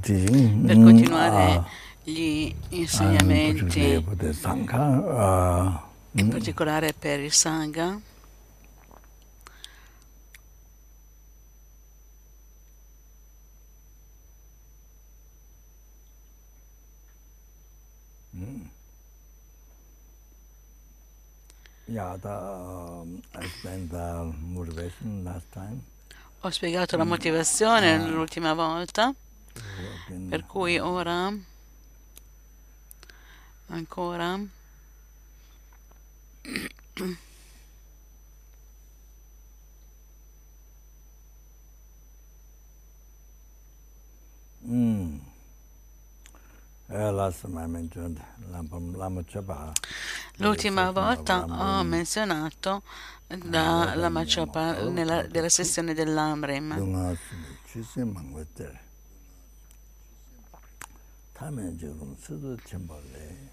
[0.00, 1.66] Per mm, continuare ah,
[2.02, 5.80] gli and insegnamenti, uh,
[6.12, 8.00] in particolare per il Sangha,
[22.22, 23.22] the, um,
[26.40, 28.06] ho spiegato la motivazione Ah.
[28.06, 29.14] l'ultima volta,
[30.28, 31.32] per cui ora
[33.68, 34.38] ancora
[44.64, 45.16] Mm.
[49.26, 49.72] Chapa.
[50.36, 52.82] l'ultima volta ho menzionato
[53.26, 56.74] la, la Machopa nella, della sessione dell'Amrim.
[61.42, 63.50] 하면 조금 쓰듯이 몰래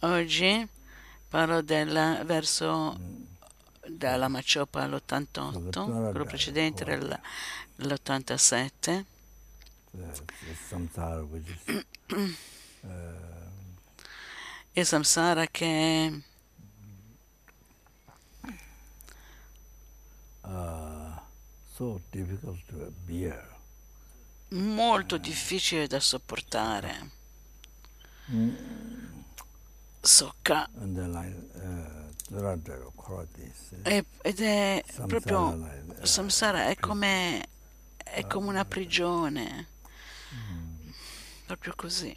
[0.00, 0.68] Oggi
[1.28, 2.96] parlo del verso
[3.88, 9.04] dalla Maciopa all'88, quello precedente all'87
[14.76, 16.12] e samsara che è
[20.48, 21.20] uh,
[21.72, 22.00] so
[24.48, 27.10] molto difficile da sopportare.
[28.30, 28.54] Mm.
[30.00, 30.68] socca.
[33.82, 35.68] Ed è proprio
[36.02, 37.46] samsara è come,
[37.96, 39.68] è come una prigione.
[41.46, 42.16] Proprio così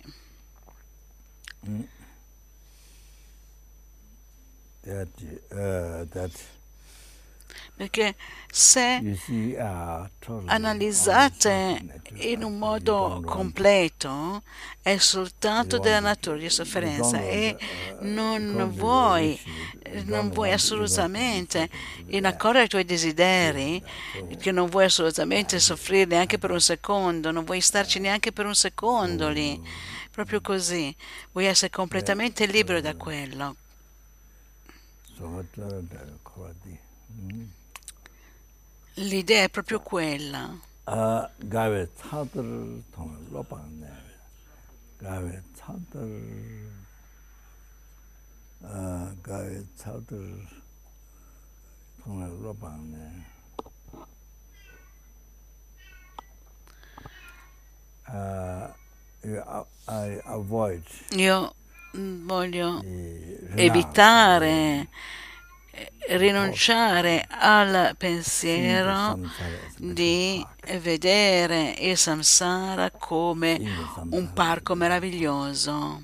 [4.88, 5.08] that
[5.52, 6.32] uh, that
[7.78, 8.16] Perché
[8.52, 9.20] se
[10.46, 14.42] analizzate unfortunate, in un modo completo
[14.82, 17.56] è soltanto della natura di sofferenza e
[18.00, 19.40] non vuoi,
[20.06, 21.70] non vuoi assolutamente
[22.08, 23.84] inaccorrere i tuoi desideri,
[24.40, 28.56] che non vuoi assolutamente soffrire neanche per un secondo, non vuoi starci neanche per un
[28.56, 29.62] secondo lì,
[30.10, 30.96] proprio così,
[31.32, 33.56] vuoi essere completamente libero da quello.
[35.17, 36.79] So Dhurandhara Korati.
[38.95, 40.59] L'idea è proprio quella.
[40.85, 43.87] 아 가베 차들 통을 로방네
[44.99, 46.69] 가베 차들
[48.63, 50.45] 아 가베 차들
[52.03, 53.25] 통을 로방네
[58.07, 58.75] 아
[59.87, 60.83] I avoid
[61.17, 61.51] Io mm,
[61.94, 64.88] voglio the evitare,
[65.72, 69.20] eh, rinunciare al pensiero
[69.78, 70.46] di
[70.80, 73.60] vedere il samsara come
[74.10, 76.04] un parco meraviglioso,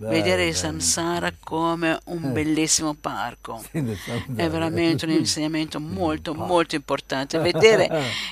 [0.00, 3.62] vedere il samsara come un bellissimo parco.
[3.70, 7.38] È veramente un insegnamento molto, molto importante.
[7.38, 7.88] Vedere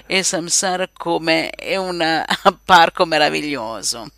[0.07, 2.25] il samsara come un
[2.65, 4.11] parco meraviglioso.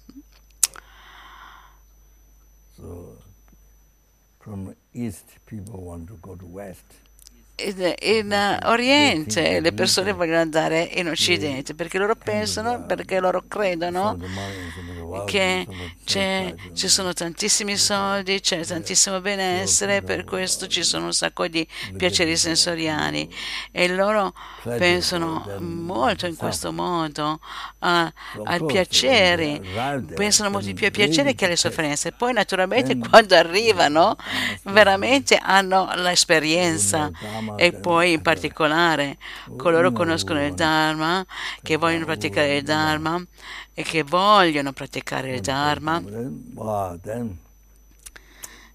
[4.50, 6.84] From east people want to go to west.
[7.62, 14.16] In Oriente le persone vogliono andare in Occidente perché loro pensano, perché loro credono
[15.26, 15.66] che
[16.04, 21.66] c'è- ci sono tantissimi soldi, c'è tantissimo benessere, per questo ci sono un sacco di
[21.96, 23.28] piaceri sensoriali.
[23.72, 24.32] e loro
[24.78, 27.40] pensano molto in questo modo
[27.80, 28.12] a-
[28.44, 29.60] ai piaceri,
[30.14, 32.08] pensano molto di più ai piaceri che alle sofferenze.
[32.08, 34.16] E poi naturalmente quando arrivano
[34.64, 37.10] veramente hanno l'esperienza
[37.56, 39.18] e poi in particolare
[39.56, 41.24] coloro coloro il Dharma,
[41.62, 43.22] che vogliono praticare il Dharma
[43.74, 46.02] e che vogliono praticare il Dharma,
[47.02, 47.38] then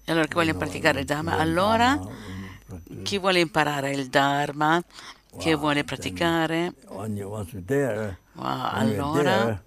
[0.08, 1.98] e allora che vogliono praticare il Dharma, allora
[3.02, 4.80] chi vuole imparare il Dharma,
[5.36, 7.44] chi vuole praticare, wow, you're
[8.36, 9.62] allora there,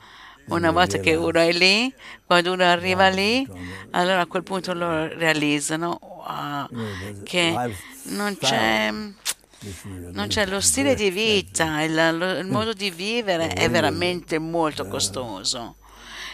[0.49, 1.93] Una volta che uno è lì,
[2.25, 3.47] quando uno arriva lì,
[3.91, 5.99] allora a quel punto loro realizzano.
[6.01, 7.73] Uh, che
[8.03, 14.37] non c'è, non c'è lo stile di vita, il, il modo di vivere è veramente
[14.37, 15.77] molto costoso.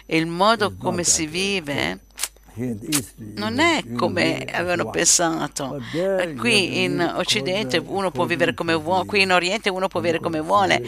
[0.07, 2.01] Il modo come si vive
[3.36, 5.81] non è come avevano pensato.
[6.38, 10.40] Qui in Occidente uno può vivere come vuole, qui in Oriente uno può vivere come
[10.40, 10.81] vuole,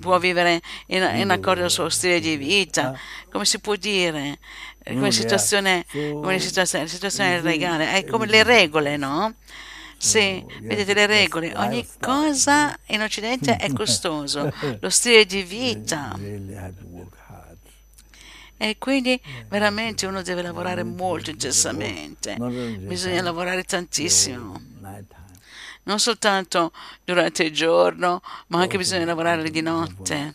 [0.00, 2.98] può vivere in, in accordo al suo stile di vita.
[3.30, 4.38] Come si può dire?
[4.86, 9.34] Come situazione, come situazione, situazione legale, è come le regole, no?
[9.96, 16.14] Sì, vedete le regole, ogni cosa in Occidente è costoso, lo stile di vita.
[18.56, 24.60] E quindi veramente uno deve lavorare molto intensamente, bisogna lavorare tantissimo,
[25.82, 26.72] non soltanto
[27.04, 30.32] durante il giorno, ma anche bisogna lavorare di notte.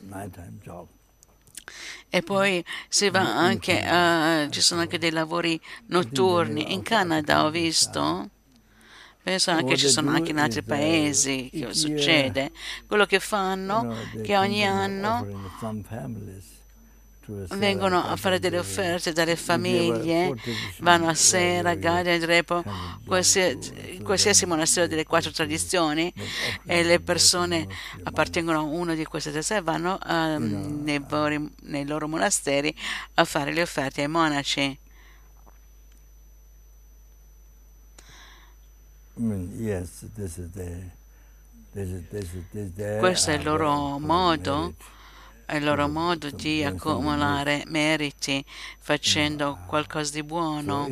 [2.09, 6.73] E poi si va anche a, ci sono anche dei lavori notturni.
[6.73, 8.29] In Canada ho visto,
[9.23, 12.51] penso anche ci sono anche in altri paesi che succede,
[12.85, 15.25] quello che fanno, che ogni anno
[17.55, 20.35] vengono a fare delle offerte dalle famiglie,
[20.79, 22.63] vanno a Sera, Gadia, Repo,
[23.05, 26.11] qualsiasi, qualsiasi monastero delle quattro tradizioni
[26.65, 27.67] e le persone
[28.03, 31.03] appartengono a una di queste tre e vanno um, nei,
[31.63, 32.75] nei loro monasteri
[33.15, 34.79] a fare le offerte ai monaci.
[42.99, 44.73] Questo è il loro modo
[45.55, 48.43] il loro modo di accumulare meriti
[48.79, 50.87] facendo qualcosa di buono.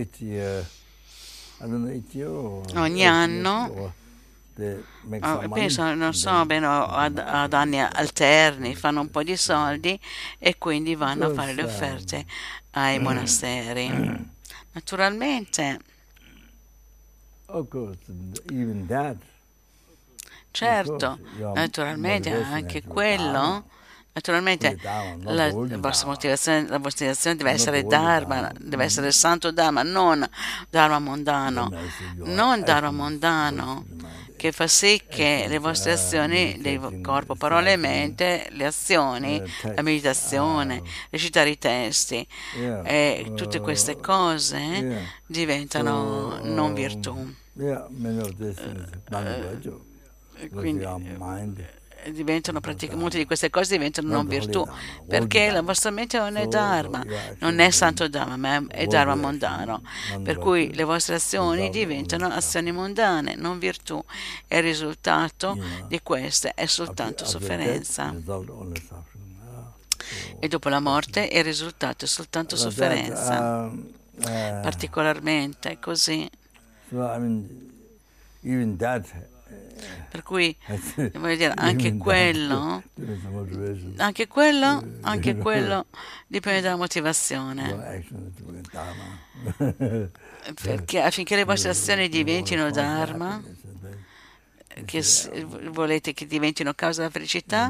[2.75, 3.93] Ogni anno,
[5.21, 9.99] oh, penso, non so bene, ad, ad, anni alterni, fanno un po' di soldi
[10.37, 12.25] e quindi vanno a fare le offerte
[12.71, 14.35] ai monasteri.
[14.71, 15.79] Naturalmente,
[20.51, 21.19] certo,
[21.53, 23.75] naturalmente anche quello
[24.17, 24.79] Naturalmente
[25.25, 30.27] la vostra motivazione, la motivazione deve essere Dharma, deve essere il santo Dharma, non
[30.71, 31.71] Dharma mondano,
[32.15, 33.85] non Dharma mondano
[34.35, 39.83] che fa sì che le vostre azioni del corpo, parole e mente, le azioni, la
[39.83, 40.81] meditazione,
[41.11, 42.27] recitare i testi
[42.85, 47.35] e tutte queste cose diventano non virtù.
[50.51, 50.85] Quindi,
[52.95, 54.65] molte di queste cose diventano non virtù,
[55.07, 57.03] perché la vostra mente non è Dharma,
[57.39, 59.81] non è Santo Dharma, ma è Dharma mondano,
[60.23, 64.03] per cui le vostre azioni diventano azioni mondane, non virtù,
[64.47, 65.57] e il risultato
[65.87, 68.13] di queste è soltanto sofferenza.
[70.39, 73.69] E dopo la morte il risultato è soltanto sofferenza,
[74.21, 76.29] particolarmente così.
[80.09, 80.55] Per cui,
[81.13, 82.83] voglio dire, anche quello,
[83.97, 85.85] anche quello, anche quello
[86.27, 88.03] dipende dalla motivazione.
[90.61, 93.41] Perché affinché le vostre azioni diventino Dharma,
[94.85, 95.03] che
[95.69, 97.69] volete che diventino causa della felicità,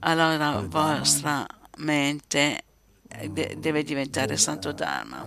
[0.00, 1.46] allora la vostra
[1.78, 2.62] mente
[3.08, 5.24] deve diventare santo Dharma.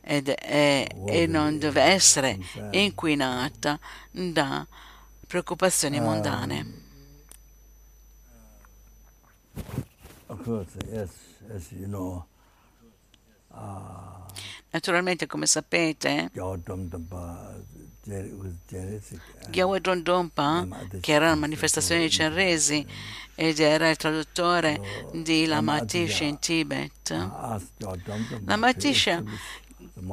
[0.00, 2.38] Ed è, e non deve essere
[2.70, 3.78] inquinata
[4.10, 4.66] da
[5.26, 6.82] preoccupazioni mondane.
[14.70, 16.30] Naturalmente, come sapete,
[19.50, 20.66] Gyawadron Dompa,
[21.00, 22.86] che era una manifestazione di Cenresi
[23.34, 27.10] ed era il traduttore di Lamatisha in Tibet,
[28.44, 29.22] Lamatisha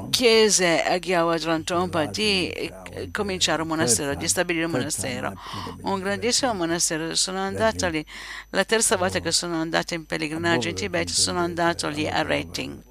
[0.10, 5.34] chiese a Gyawadron Dompa di eh, cominciare un monastero, di stabilire un monastero,
[5.82, 7.16] un grandissimo monastero.
[7.16, 8.06] Sono andato lì,
[8.50, 12.90] la terza volta che sono andato in pellegrinaggio in Tibet, sono andato lì a Rating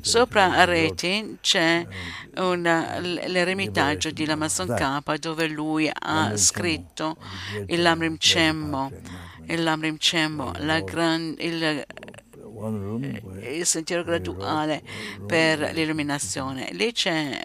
[0.00, 1.86] Sopra a Reti c'è
[2.34, 7.16] l'eremitaggio di Lamason Kappa dove lui ha scritto
[7.66, 8.90] il Lamrim Chemmo,
[9.46, 11.84] il Lamrim Chemmo, la gran, il
[13.56, 14.82] il sentiero graduale
[15.26, 16.68] per l'illuminazione.
[16.72, 16.92] Lì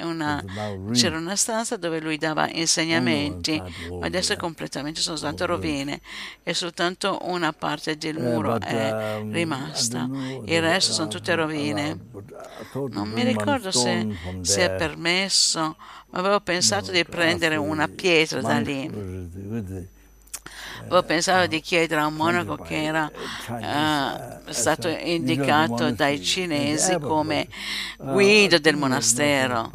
[0.04, 0.44] una,
[0.92, 3.62] c'era una stanza dove lui dava insegnamenti,
[4.00, 6.02] ma adesso è completamente sono state rovine
[6.44, 10.10] e soltanto una parte del muro è rimasta.
[10.46, 11.98] Il resto sono tutte rovine.
[12.90, 14.08] Non mi ricordo se,
[14.42, 15.78] se è permesso,
[16.10, 19.94] ma avevo pensato di prendere una pietra da lì
[20.86, 23.12] Avevo pensato di chiedere a un monaco che era
[23.48, 27.48] uh, stato indicato dai cinesi come
[27.98, 29.72] guida del monastero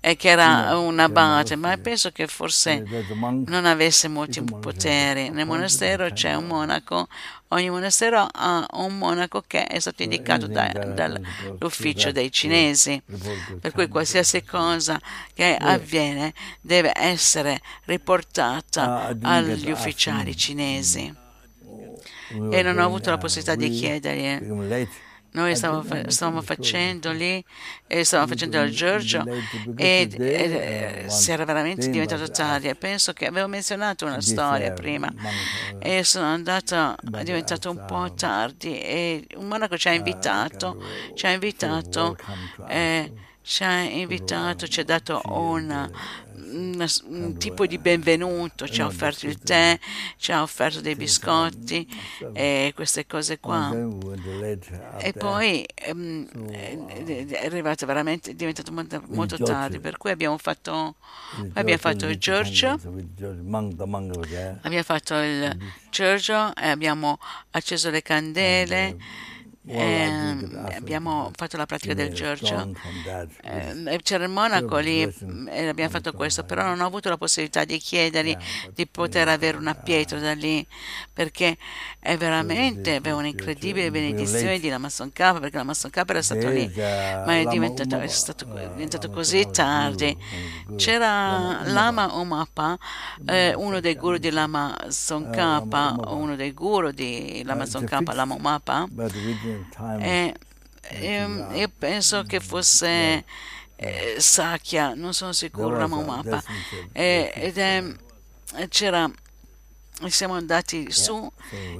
[0.00, 2.84] e che era un abate, ma penso che forse
[3.46, 5.30] non avesse molti poteri.
[5.30, 7.06] Nel monastero c'è un monaco
[7.48, 13.00] Ogni monastero ha un monaco che è stato indicato da, dall'ufficio dei cinesi,
[13.60, 15.00] per cui qualsiasi cosa
[15.32, 21.14] che avviene deve essere riportata agli ufficiali cinesi.
[22.30, 27.44] E non ho avuto la possibilità di chiedergli noi stavamo, stavamo facendo lì,
[27.86, 29.24] e stavamo facendo il Giorgio
[29.76, 32.74] e, e, si era veramente diventato tardi.
[32.74, 35.12] Penso che avevo menzionato una storia prima
[35.78, 40.82] e sono andata, è diventato un po' tardi e un monaco ci ha invitato,
[41.14, 42.16] ci ha invitato,
[42.68, 43.12] eh,
[43.48, 45.90] ci ha invitato, ci ha dato una,
[46.34, 49.78] un tipo di benvenuto, ci ha offerto il tè,
[50.18, 51.88] ci ha offerto dei biscotti
[52.34, 53.74] e queste cose qua.
[54.98, 60.96] E poi um, è arrivato veramente, è diventato molto, molto tardi, per cui abbiamo fatto,
[61.54, 62.78] abbiamo fatto il Giorgio,
[64.60, 65.56] abbiamo fatto il
[65.88, 67.18] Giorgio e abbiamo
[67.52, 68.96] acceso le candele
[69.68, 72.72] eh, abbiamo fatto la pratica del Giorgio.
[73.42, 77.64] Eh, c'era il monaco lì e abbiamo fatto questo, però non ho avuto la possibilità
[77.64, 78.36] di chiedergli
[78.74, 80.66] di poter avere una pietra da lì,
[81.12, 81.56] perché
[81.98, 87.36] è veramente aveva un'incredibile benedizione di Lamasson K, perché Lamasson K era stato lì, ma
[87.36, 90.16] è diventato, è stato, è diventato così tardi.
[90.76, 92.78] C'era Lama Omapa,
[93.26, 98.86] eh, uno dei guru di Lama K, uno dei guru di Lama K, Lama Omapa,
[99.98, 100.34] e,
[100.80, 103.24] e, io penso che fosse
[103.76, 106.42] eh, Sakya, non sono sicuro, la mappa.
[106.92, 107.84] E, ed è,
[108.68, 109.10] c'era
[110.06, 111.28] siamo andati su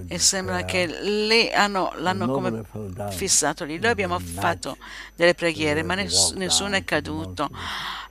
[0.08, 2.64] e sembra che lì hanno, l'hanno come
[3.10, 3.78] fissato lì.
[3.78, 4.76] Noi abbiamo fatto
[5.14, 7.48] delle preghiere, ma ness- nessuno è caduto.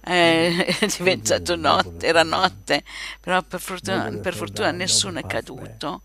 [0.05, 2.83] Eh, è diventato notte, era notte,
[3.19, 6.01] però per fortuna, per fortuna nessuno è caduto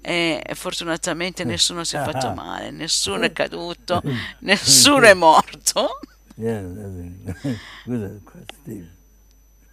[0.00, 4.02] e fortunatamente nessuno si è fatto male, nessuno è caduto,
[4.40, 6.00] nessuno è morto.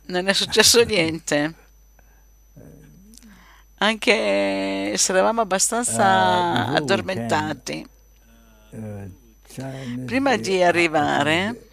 [0.07, 1.53] Non è successo niente.
[3.77, 7.87] Anche se eravamo abbastanza addormentati.
[10.05, 11.69] Prima di arrivare,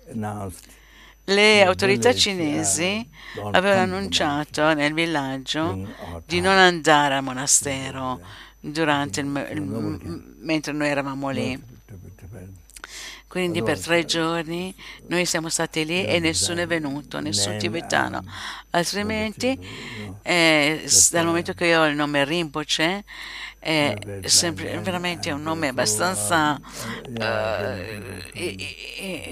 [1.24, 3.08] le autorità cinesi
[3.52, 5.86] avevano annunciato nel villaggio
[6.26, 8.20] di non andare al monastero
[8.58, 11.70] durante il, il, mentre noi eravamo lì.
[13.32, 14.74] Quindi per tre giorni
[15.06, 18.22] noi siamo stati lì e nessuno è venuto, nessun tibetano.
[18.70, 19.58] Altrimenti,
[20.20, 23.04] eh, dal momento che io ho il nome Rinpoche,
[23.64, 27.78] è sempre, veramente un nome abbastanza uh,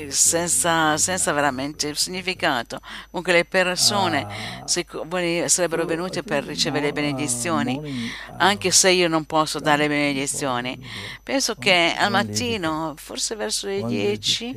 [0.08, 2.78] senza, senza, veramente significato.
[3.10, 4.24] Comunque le persone
[4.66, 10.78] sarebbero venute per ricevere le benedizioni, anche se io non posso dare le benedizioni.
[11.24, 14.56] Penso che al mattino, forse verso le 10,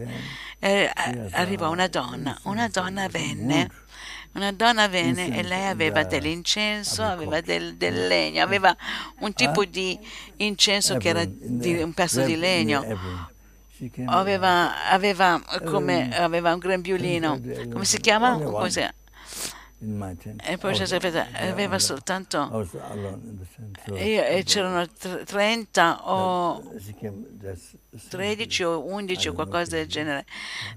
[0.59, 0.91] eh,
[1.31, 3.69] arrivò una donna, una donna venne
[4.33, 8.75] una donna venne e lei aveva dell'incenso, aveva del, del legno, aveva
[9.19, 9.97] un tipo di
[10.37, 12.83] incenso che era di un pezzo di legno.
[14.05, 18.37] Aveva, aveva, come, aveva un grembiulino, come si chiama?
[18.37, 18.93] Come si chiama?
[20.41, 22.65] E poi aveva soltanto
[23.93, 26.63] e c'erano 30 o
[28.09, 30.25] 13 o 11 o qualcosa del genere.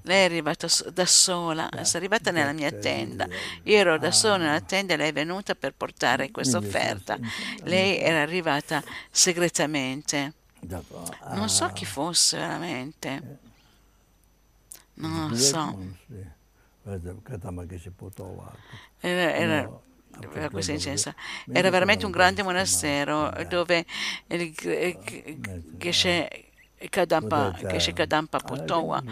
[0.03, 3.29] Lei è arrivata da sola, è arrivata nella mia tenda.
[3.63, 7.17] Io ero da sola nella tenda e lei è venuta per portare questa offerta.
[7.63, 10.33] Lei era arrivata segretamente.
[11.31, 13.39] Non so chi fosse veramente.
[14.95, 15.79] Non lo so.
[19.01, 19.81] Era, era,
[20.35, 21.15] era questa incensa.
[21.53, 23.85] Era veramente un grande monastero dove
[24.29, 24.55] il
[25.77, 26.45] Geshe
[26.91, 29.03] Kadampa, Geshe Kadampa Potowa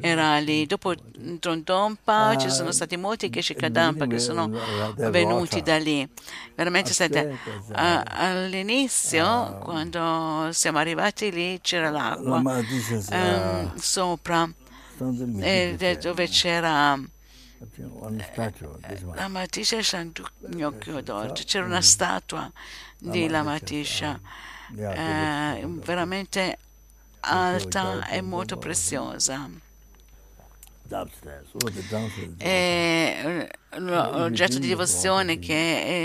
[0.00, 0.66] era lì.
[0.66, 0.94] Dopo
[1.40, 4.48] Trondonpa ci sono stati molti Geshe Kadampa che sono
[4.96, 6.08] venuti da lì.
[6.54, 7.36] Veramente state,
[7.72, 12.38] all'inizio, quando siamo arrivati lì, c'era l'acqua
[13.10, 14.48] um, sopra,
[14.96, 17.00] dove c'era
[19.14, 22.50] la Matisha Sant'Ugnocchio d'Orto, c'era una statua
[22.96, 24.20] di La Matisha,
[24.76, 26.58] eh, veramente
[27.20, 29.50] alta e molto preziosa.
[32.38, 35.52] E l'oggetto di devozione che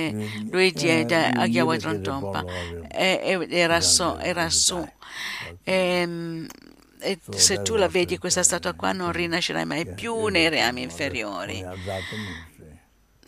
[0.08, 2.44] eh, lui diede a Yahweh Trompa
[2.90, 4.86] era su, era su.
[5.64, 6.48] E,
[7.04, 11.64] e se tu la vedi questa statua qua non rinascerai mai più nei reami inferiori.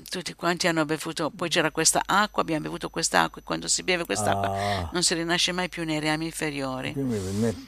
[0.08, 4.06] tutti quanti hanno bevuto, poi c'era questa acqua, abbiamo bevuto quest'acqua e quando si beve
[4.06, 4.90] quest'acqua ah.
[4.94, 6.96] non si rinasce mai più nei reami inferiori.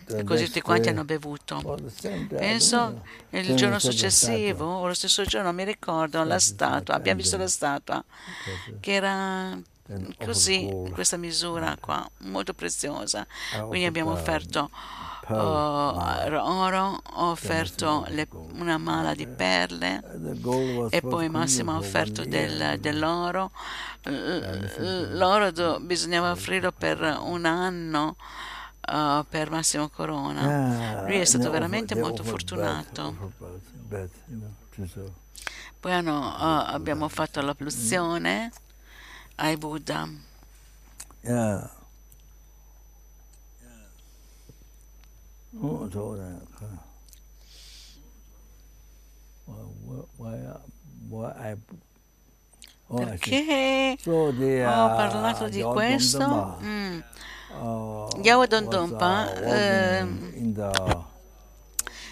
[0.07, 1.77] E così tutti quanti hanno bevuto.
[2.29, 7.47] Penso il giorno successivo, o lo stesso giorno, mi ricordo la statua, abbiamo visto la
[7.47, 8.03] statua
[8.79, 9.59] che era
[10.23, 13.25] così, questa misura qua, molto preziosa.
[13.67, 14.69] Quindi abbiamo offerto
[15.35, 20.01] oro, ho offerto le, una mala di perle
[20.89, 23.51] e poi Massimo ha offerto del, dell'oro.
[24.03, 28.15] L'oro do, bisognava offrirlo per un anno
[28.91, 31.03] uh, per Massimo Corona.
[31.05, 33.33] Lui è stato veramente molto fortunato.
[35.79, 38.51] Poi hanno, uh, abbiamo fatto la pluzione
[39.35, 40.07] ai Buddha.
[41.21, 41.76] Yeah.
[52.89, 53.97] Oh, Perché?
[54.65, 56.57] ho parlato di questo?
[56.61, 56.99] Mm.
[58.21, 60.05] Yahweh Dompa eh,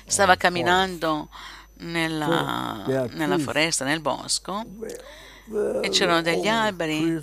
[0.05, 1.29] stava camminando
[1.77, 4.63] nella, nella foresta, nel bosco
[5.81, 7.21] e c'erano degli alberi.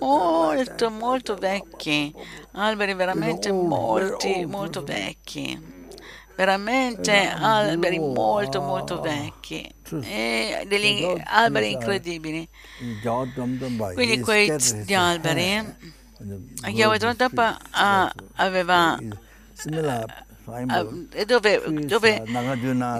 [0.00, 2.14] Molto molto vecchi,
[2.52, 5.72] alberi veramente molti, molto vecchi.
[6.36, 9.72] Veramente alberi molto molto vecchi.
[10.02, 12.48] E degli alberi incredibili.
[13.94, 15.64] Quindi quegli alberi
[16.66, 17.58] Yahweh Dodapa
[18.34, 18.98] aveva
[19.66, 20.04] Uh,
[21.24, 22.22] dove, dove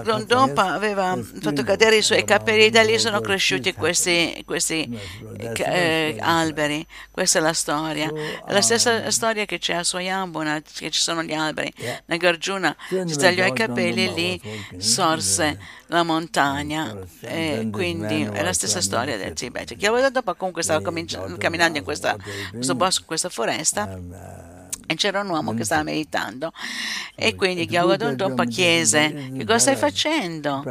[0.03, 4.99] Rondonpa aveva fatto cadere i suoi capelli, da lì sono cresciuti questi, questi
[5.37, 6.85] eh, alberi.
[7.11, 8.11] Questa è la storia.
[8.45, 11.71] È la stessa storia che c'è a Soyambuna, che ci sono gli alberi.
[12.05, 14.41] Nagarjuna si tagliò i capelli e lì
[14.79, 16.97] sorse la montagna.
[17.21, 19.75] E quindi è la stessa storia del Tibet.
[19.75, 20.81] Chi aveva dopo comunque stava
[21.37, 22.15] camminando in questa,
[22.51, 24.53] questo bosco, in questa foresta
[24.85, 26.51] e c'era un uomo che stava meditando.
[27.15, 30.63] E quindi Gyawadon Dompa chiese che cosa stai facendo?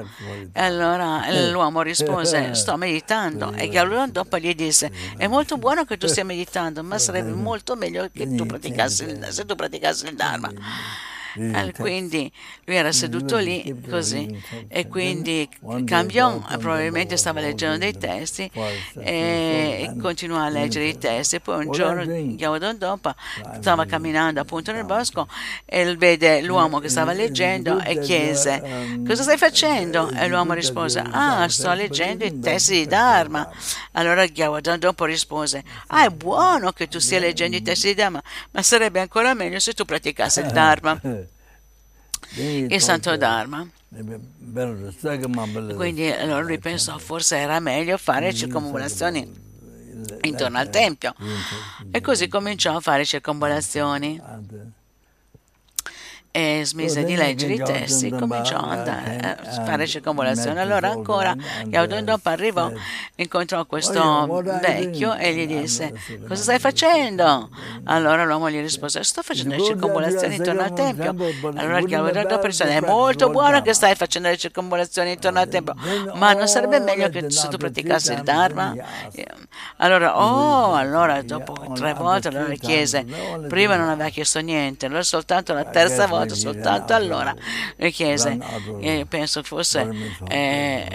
[0.53, 3.53] E allora l'uomo rispose sto meditando.
[3.53, 7.77] E Gyawadon Dompa gli disse è molto buono che tu stia meditando ma sarebbe molto
[7.77, 10.50] meglio che tu praticassi, se tu praticassi il Dharma.
[10.50, 11.13] Eh,
[11.77, 12.31] quindi
[12.64, 15.49] lui era seduto lì così e quindi
[15.85, 18.51] cambiò, probabilmente stava leggendo dei testi
[18.99, 21.40] e continuò a leggere i testi.
[21.40, 23.14] Poi un giorno, Yawodon Dompa,
[23.61, 25.27] stava camminando appunto nel bosco
[25.64, 30.11] e vede l'uomo che stava leggendo e chiese cosa stai facendo?
[30.11, 33.49] E l'uomo rispose ah sto leggendo i testi di Dharma.
[33.92, 38.23] Allora Yawodon Dompa rispose ah è buono che tu stia leggendo i testi di Dharma
[38.51, 41.01] ma sarebbe ancora meglio se tu praticassi il Dharma.
[42.37, 43.67] Il Santo Dharma.
[45.77, 49.43] Quindi allora lui pensò forse era meglio fare circonvolazioni
[50.23, 51.15] intorno al Tempio.
[51.91, 54.21] e così cominciò a fare circonvolazioni
[56.37, 60.61] e smise di leggere i testi cominciò ad andare a fare circonvolazione.
[60.61, 61.33] Allora ancora
[61.64, 62.73] Yaudondop arrivò,
[63.14, 65.92] incontrò questo vecchio e gli disse
[66.27, 67.51] cosa stai facendo?
[67.85, 71.14] Allora l'uomo gli rispose sto facendo le circonvolazioni intorno al Tempio.
[71.55, 75.77] Allora Yaudondop rispose è molto buono che stai facendo le circonvolazioni intorno al Tempio,
[76.14, 78.75] ma non sarebbe meglio che se tu praticassi il Dharma?
[79.77, 83.05] Allora, oh, allora dopo tre volte allora chiese,
[83.49, 87.35] prima non aveva chiesto niente, allora soltanto la terza volta ricordo soltanto allora
[87.77, 88.39] le chiese,
[88.81, 89.89] e penso fosse,
[90.29, 90.87] eh,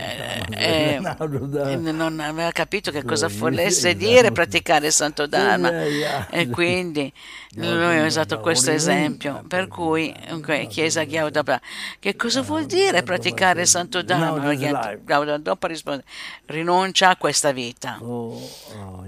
[0.50, 5.84] eh, eh, non aveva capito che cosa volesse dire praticare il Santo Dharma.
[6.30, 7.12] e quindi
[7.56, 11.62] lui ha usato questo esempio, per cui okay, Chiesa Gauda,
[12.00, 15.38] che cosa vuol dire praticare il Santo Dharma?
[15.38, 16.04] Dopo risponde,
[16.46, 17.98] rinuncia a questa vita.
[18.02, 18.40] Oh,
[18.76, 19.06] oh,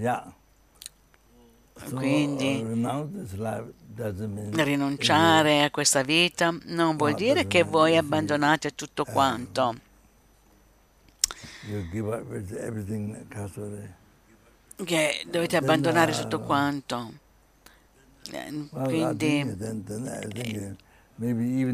[1.89, 2.63] quindi
[3.93, 9.75] Rinunciare a questa vita non vuol dire che voi abbandonate tutto quanto.
[14.83, 17.13] Che dovete abbandonare tutto quanto.
[18.31, 19.43] Eh, quindi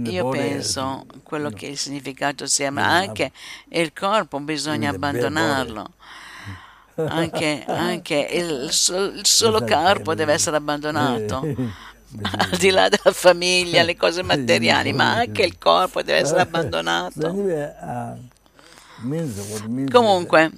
[0.09, 3.31] io penso quello che il significato sia, ma anche
[3.69, 5.93] il corpo bisogna abbandonarlo.
[6.95, 8.63] anche, anche il,
[9.15, 11.43] il, solo corpo deve essere abbandonato
[12.21, 17.33] al di là della famiglia, le cose materiali, ma anche il corpo deve essere abbandonato.
[19.91, 20.51] Comunque,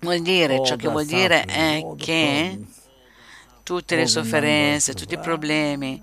[0.00, 2.58] vuol dire, ciò che vuol dire è che
[3.62, 6.02] tutte le sofferenze, tutti i problemi,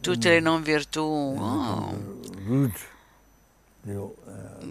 [0.00, 2.18] tutte le non virtù oh,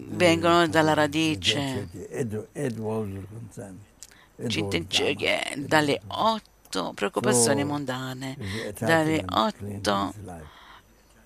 [0.09, 1.87] vengono dalla radice,
[5.55, 6.58] dalle otto
[6.93, 8.37] preoccupazioni mondane,
[8.79, 10.13] dalle otto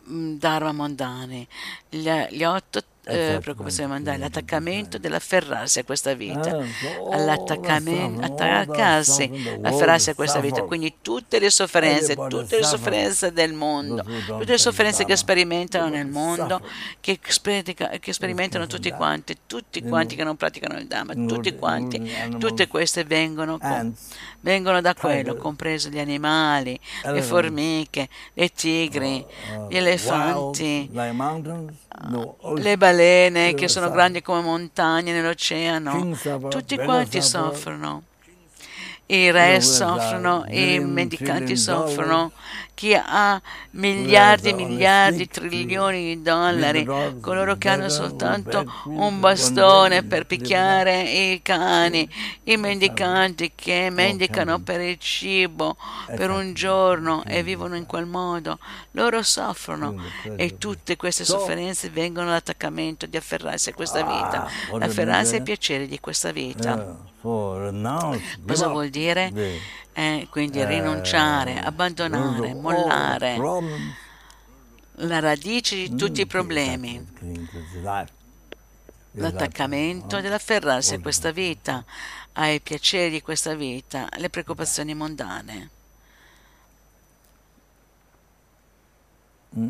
[0.05, 1.47] dharma mondani,
[1.89, 6.63] gli, gli otto eh, preoccupazioni mondane, l'attaccamento dell'afferrarsi a questa vita,
[7.11, 9.29] attaccarsi,
[9.61, 14.57] afferrarsi a questa vita, quindi tutte le sofferenze, tutte le sofferenze del mondo, tutte le
[14.57, 16.61] sofferenze che sperimentano nel mondo,
[17.01, 22.67] che, che sperimentano tutti quanti, tutti quanti che non praticano il Dhamma, tutti quanti, tutte
[22.67, 23.59] queste vengono,
[24.39, 29.25] vengono da quello, compreso gli animali, le formiche, le tigri,
[29.67, 30.89] gli elefanti,
[32.55, 32.92] le balene
[33.55, 36.17] che sono grandi come montagne nell'oceano,
[36.49, 38.03] tutti quanti soffrono.
[39.05, 42.31] I re soffrono, i mendicanti soffrono,
[42.73, 46.85] chi ha miliardi e miliardi, trilioni di dollari,
[47.21, 52.09] coloro che hanno soltanto un bastone per picchiare i cani,
[52.43, 55.77] i mendicanti che mendicano per il cibo
[56.15, 58.57] per un giorno e vivono in quel modo,
[58.91, 59.95] loro soffrono
[60.35, 64.47] e tutte queste sofferenze vengono dall'attaccamento di afferrarsi a questa vita,
[64.79, 66.97] afferrarsi ai piaceri di questa vita.
[68.45, 69.31] Cosa vuol dire?
[69.95, 73.37] Eh, quindi rinunciare, abbandonare, mollare
[74.97, 77.05] la radice di tutti i problemi,
[79.11, 81.85] l'attaccamento dell'afferrarsi a questa vita,
[82.33, 85.69] ai piaceri di questa vita, le preoccupazioni mondane.
[89.55, 89.69] Mm.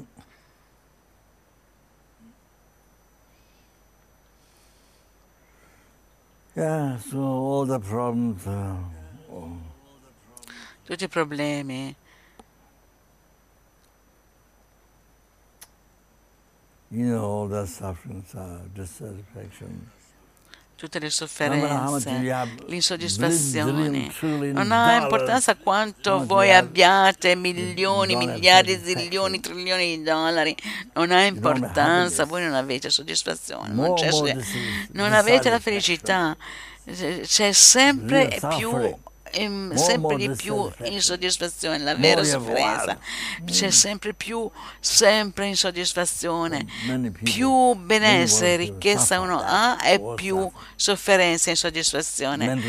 [6.56, 9.63] Yeah, so all the problems, uh.
[10.84, 11.96] Tutti i problemi.
[16.90, 17.48] You know,
[20.84, 24.12] tutte le sofferenze, l'insoddisfazione.
[24.52, 30.54] Non ha importanza quanto voi abbiate milioni, miliardi, zilioni, trilioni di dollari,
[30.94, 33.96] non ha importanza, voi non avete soddisfazione, non,
[34.92, 36.36] non avete la felicità,
[36.84, 38.94] c'è sempre più
[39.76, 42.98] sempre di più insoddisfazione, la vera sofferenza.
[43.46, 46.66] C'è sempre più, sempre insoddisfazione.
[47.24, 52.62] Più benessere e ricchezza uno ha e più sofferenza e insoddisfazione.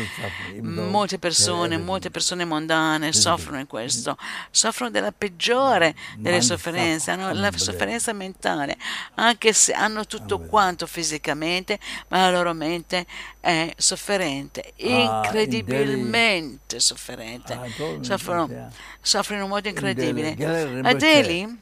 [0.61, 4.17] Molte persone, molte persone mondane soffrono in questo,
[4.49, 8.77] soffrono della peggiore delle sofferenze, hanno la sofferenza mentale,
[9.15, 13.05] anche se hanno tutto quanto fisicamente, ma la loro mente
[13.45, 17.67] è sofferente, ah, incredibilmente sofferente, ah,
[18.01, 20.35] soffrono, soffrono in un modo incredibile.
[20.81, 21.61] A Delhi,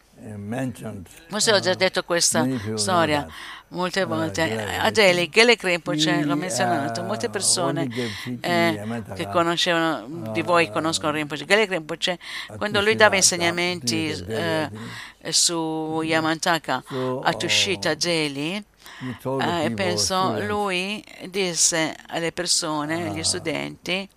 [1.27, 3.27] forse ho già detto questa storia
[3.73, 7.89] molte ah, volte, a Delhi, Gele Rinpoche, l'ho menzionato, molte persone
[8.39, 12.17] eh, che conoscevano, di voi conoscono Rinpoche, Gele Rinpoche,
[12.55, 14.69] quando lui dava insegnamenti eh,
[15.31, 16.81] su Yamantaka
[17.23, 17.97] a Tushita
[18.99, 24.09] Delhi, eh, penso lui disse alle persone, agli studenti,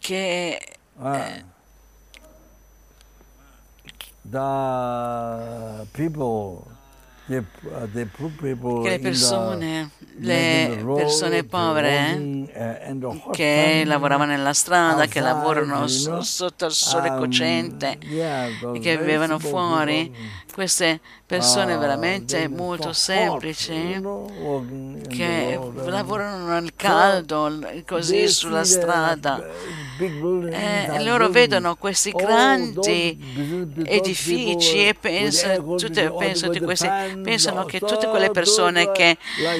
[0.00, 1.44] che eh,
[4.24, 6.66] the people
[8.82, 16.72] che le persone, le persone povere uh, che lavoravano nella strada, che lavorano sotto il
[16.72, 20.14] sole um, cocente e che vivevano fuori,
[20.52, 21.00] queste
[21.32, 23.98] persone ah, veramente molto semplici
[25.08, 29.42] che lavorano nel caldo, così sulla strada.
[29.98, 33.16] E loro vedono questi grandi
[33.84, 36.88] edifici e pensano, tutte, pensano, questi,
[37.22, 39.16] pensano che tutte quelle persone che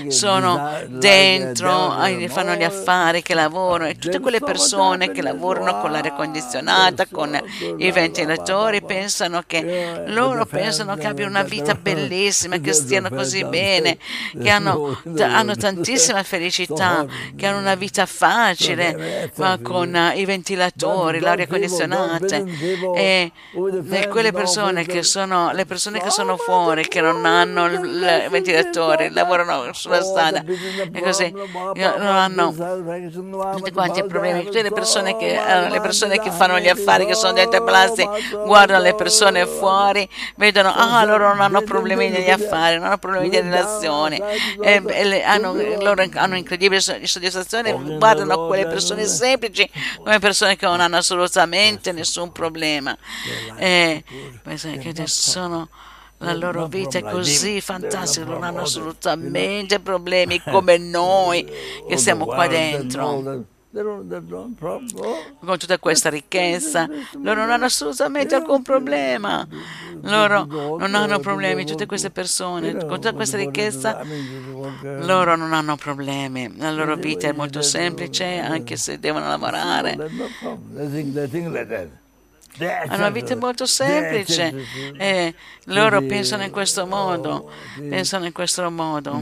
[0.09, 1.95] sono dentro,
[2.27, 7.41] fanno gli affari, che lavorano, e tutte quelle persone che lavorano con l'aria condizionata, con
[7.79, 13.45] i ventilatori, pensano che loro pensano che abbiano una vita vita bellissima, che stiano così
[13.45, 13.97] bene,
[14.41, 21.47] che hanno, hanno tantissima felicità, che hanno una vita facile, ma con i ventilatori, l'aria
[21.47, 22.43] condizionata
[22.95, 23.33] e,
[23.91, 29.11] e quelle persone che sono le persone che sono fuori, che non hanno il ventilatore,
[29.11, 31.31] lavorano sulla strada e così.
[31.31, 32.53] non hanno
[33.57, 34.45] tutti quanti i problemi.
[34.45, 35.39] Tutte le persone che,
[35.71, 38.09] le persone che fanno gli affari, che sono dentro ai palazzi,
[38.45, 43.29] guardano le persone fuori, vedono, ah, loro non hanno problemi negli affari, non hanno problemi
[43.29, 44.17] di relazioni,
[44.63, 50.67] e, e le, hanno, loro hanno incredibile soddisfazione, guardano quelle persone semplici come persone che
[50.67, 52.97] non hanno assolutamente nessun problema.
[53.57, 54.03] E,
[54.43, 55.69] che sono
[56.19, 61.45] la loro vita è così fantastica, non hanno assolutamente problemi come noi
[61.89, 63.45] che siamo qua dentro
[65.45, 66.87] con tutta questa ricchezza,
[67.23, 69.47] loro non hanno assolutamente alcun problema.
[70.03, 74.03] Loro non hanno problemi, tutte queste persone, con tutta questa ricchezza,
[74.83, 76.55] loro non hanno problemi.
[76.59, 79.97] La loro vita è molto semplice, anche se devono lavorare.
[82.59, 84.55] Hanno una vita molto semplice.
[84.99, 87.51] e loro pensano in questo modo,
[87.89, 89.13] pensano in questo modo.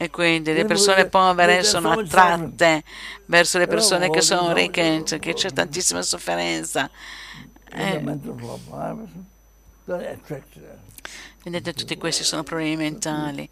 [0.00, 2.84] E quindi le persone povere sono attratte
[3.26, 6.88] verso le persone che sono ricche, cioè che c'è tantissima sofferenza.
[7.70, 8.00] Eh,
[11.42, 13.48] vedete, tutti questi sono problemi mentali.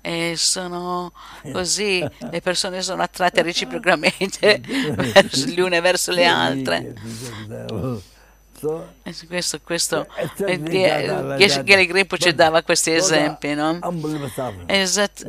[0.00, 1.12] E sono
[1.52, 6.94] così, le persone sono attratte reciprocamente le une verso le altre.
[9.26, 13.78] Questo, questo Gary Grippo ci dava questi esempi, no?
[14.66, 15.24] Esatto.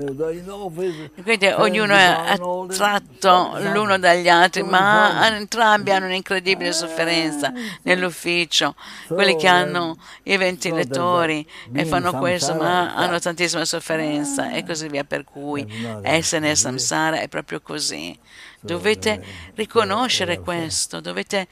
[1.23, 8.75] Quindi ognuno è attratto l'uno dagli altri, ma entrambi hanno un'incredibile sofferenza nell'ufficio.
[9.07, 15.03] Quelli che hanno i ventilatori e fanno questo, ma hanno tantissima sofferenza e così via.
[15.03, 15.65] Per cui
[16.03, 18.15] essere nel samsara è proprio così.
[18.61, 19.21] Dovete
[19.55, 21.47] riconoscere questo, dovete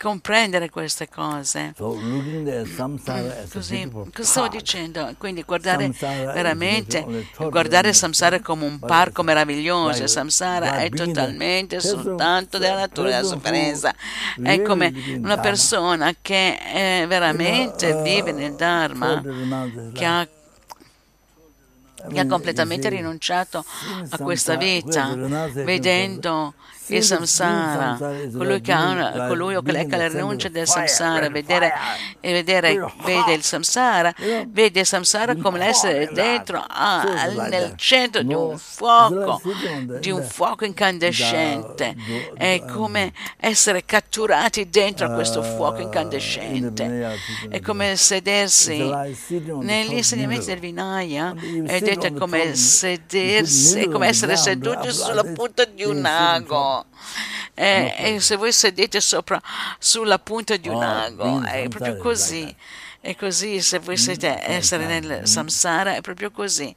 [0.00, 1.72] comprendere queste cose.
[3.50, 5.14] Così, cosa stavo dicendo?
[5.16, 10.06] Quindi guardare veramente, guardare Samsara come un parco meraviglioso.
[10.06, 13.94] Samsara è totalmente soltanto della natura della sofferenza.
[14.42, 19.22] È come una persona che veramente vive nel Dharma,
[19.94, 20.28] che ha
[22.12, 23.64] che ha completamente rinunciato
[24.10, 25.14] a questa vita,
[25.52, 26.54] vedendo
[26.88, 27.98] il samsara,
[28.36, 31.72] colui che, ha, colui che la rinuncia del samsara, vedere,
[32.20, 34.14] e vedere, vede il samsara,
[34.48, 39.40] vede il samsara come l'essere dentro, ah, nel centro di un fuoco,
[40.00, 41.94] di un fuoco incandescente,
[42.34, 47.16] è come essere catturati dentro a questo fuoco incandescente,
[47.48, 48.78] è come sedersi
[49.60, 51.34] negli insegnamenti del Vinaya,
[51.66, 56.77] è detto come sedersi, è come essere seduti sulla punta di un ago.
[57.54, 59.40] E, e, se voi sedete sopra
[59.78, 62.54] sulla punta di un ah, ago, è proprio così.
[63.00, 66.74] È così, se voi siete essere nel samsara, è proprio così.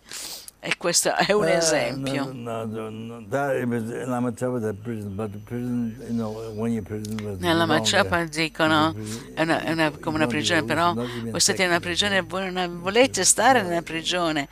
[0.64, 2.32] E questo è un esempio.
[7.40, 8.94] Nella Machapa dicono
[9.34, 12.80] è, una, è una, come una prigione, però voi siete in una prigione, voi non
[12.80, 14.48] volete stare nella prigione,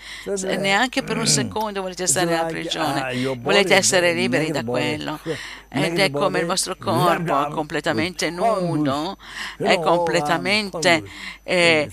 [0.58, 5.20] neanche per un secondo volete stare nella prigione, volete essere liberi da quello.
[5.70, 9.16] Ed è come il vostro corpo completamente nudo,
[9.58, 11.04] è completamente
[11.44, 11.88] eh,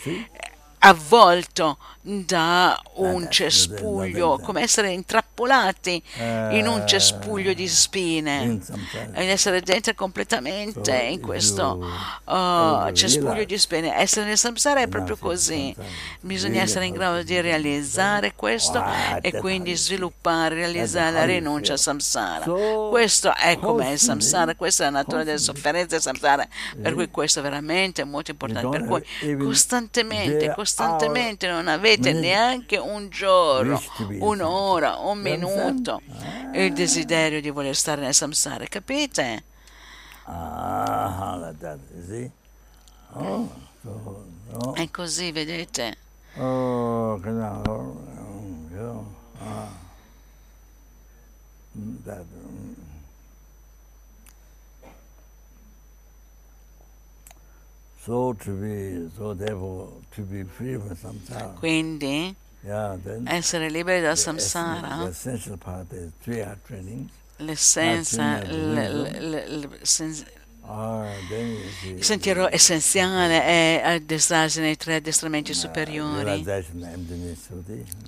[0.78, 1.76] avvolto
[2.08, 8.60] da un eh, cespuglio, come essere intrappolati in un cespuglio di spine,
[9.12, 11.84] ed essere dentro completamente in questo
[12.24, 13.96] uh, cespuglio di spine.
[13.96, 15.74] Essere nel samsara è proprio così.
[16.20, 18.82] Bisogna essere in grado di realizzare questo
[19.20, 22.44] e quindi sviluppare, realizzare la rinuncia al samsara.
[22.44, 26.46] Questo è come il samsara, questa è la natura delle sofferenze samsara,
[26.80, 28.78] per cui questo è veramente molto importante.
[28.78, 33.80] Per cui costantemente, costantemente non avete avete neanche un giorno,
[34.18, 36.00] un'ora, un minuto
[36.52, 39.44] il desiderio di voler stare nel samsara, capite?
[40.24, 41.36] Ah,
[43.12, 45.96] oh, È così, vedete?
[46.36, 47.20] Oh,
[49.38, 49.84] ah.
[58.06, 61.54] So to be, so therefore, to be free from samsara.
[61.58, 65.10] Quindi, yeah, then essere liberi dal samsara,
[67.38, 68.42] l'essenza,
[71.82, 76.44] Il sentiero essenziale è addestrarsi nei tre addestramenti superiori,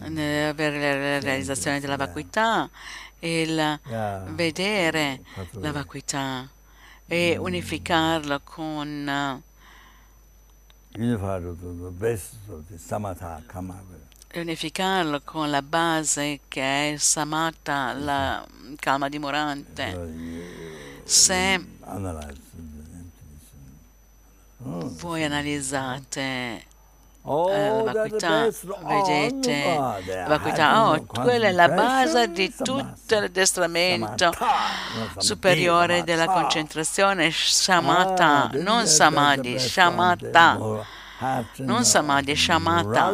[0.00, 2.70] avere la realizzazione della vacuità,
[3.18, 3.80] il
[4.28, 5.22] vedere
[5.54, 6.48] la vacuità
[7.04, 9.42] e unificarla con
[14.35, 18.46] unificarlo con la base che è Samatha, la
[18.77, 21.03] calma dimorante.
[21.05, 21.64] Se
[25.01, 26.67] voi analizzate
[27.50, 28.48] eh, la vacuità,
[28.86, 29.64] vedete
[30.26, 34.32] vacuità, oh, quella è la base di tutto l'addestramento
[35.16, 40.96] superiore della concentrazione, shamatha, non samadhi, shamatha
[41.56, 43.12] non samadhi, shamatha,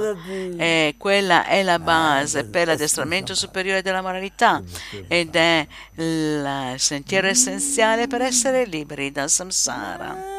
[0.56, 4.62] e quella è la base per l'addestramento superiore della moralità
[5.08, 10.32] ed è il sentiero essenziale per essere liberi dal samsara.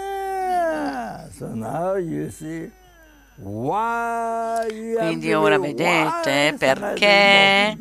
[4.97, 7.77] Quindi ora vedete perché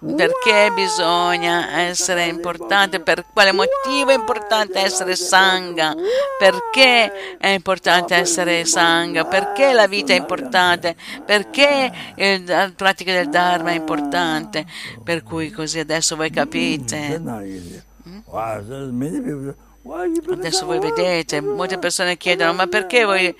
[0.00, 5.92] perché bisogna essere importante, per quale motivo è importante essere sangha,
[6.38, 10.94] perché è importante essere sangha, perché la vita è importante,
[11.24, 11.90] perché
[12.46, 14.66] la pratica del Dharma è importante,
[15.02, 17.18] per cui così adesso voi capite.
[17.18, 18.18] Mm?
[20.30, 23.34] Adesso voi vedete, molte persone chiedono ma perché voi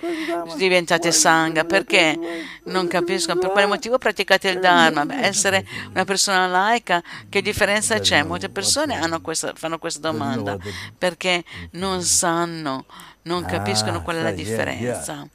[0.57, 1.63] diventate sangha?
[1.63, 2.17] Perché?
[2.65, 5.05] Non capiscono per quale motivo praticate il Dharma.
[5.05, 8.23] Beh, essere una persona laica, che differenza c'è?
[8.23, 10.57] Molte persone questa, fanno questa domanda
[10.97, 12.85] perché non sanno,
[13.23, 15.27] non capiscono qual è la differenza.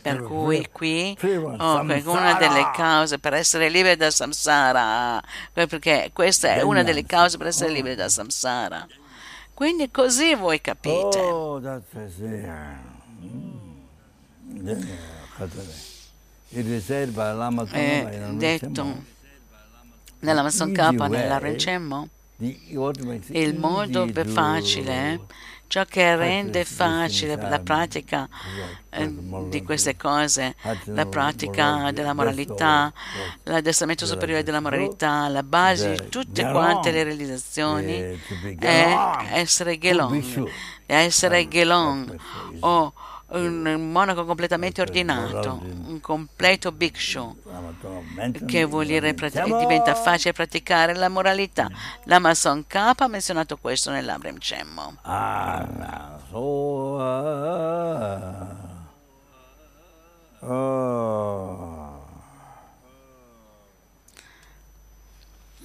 [0.00, 1.16] Per cui qui
[1.58, 5.20] oh, una delle cause per essere liberi dal samsara,
[5.52, 8.86] perché questa è una delle cause per essere liberi dal samsara.
[9.60, 11.18] Quindi così voi capite.
[11.18, 11.58] Oh,
[13.22, 13.58] mm.
[17.70, 19.02] È detto.
[20.20, 25.20] nell'Amazon K, nell'Arrencemmo, il modo più facile
[25.70, 28.28] ciò che rende facile la pratica
[28.90, 29.08] eh,
[29.48, 30.56] di queste cose,
[30.86, 32.92] la pratica della moralità,
[33.44, 38.20] l'addestramento superiore della moralità, la base di tutte quante le realizzazioni
[38.58, 38.96] è
[39.30, 40.50] essere Gelong,
[40.86, 42.18] è essere Gelong
[42.58, 42.92] o
[43.30, 47.36] un monaco completamente ordinato, un completo bhikshu,
[48.46, 51.68] che vuol dire diventa facile praticare la moralità.
[52.04, 54.96] Lama Tsongkhapa ha menzionato questo nell'Abrem Cemmo.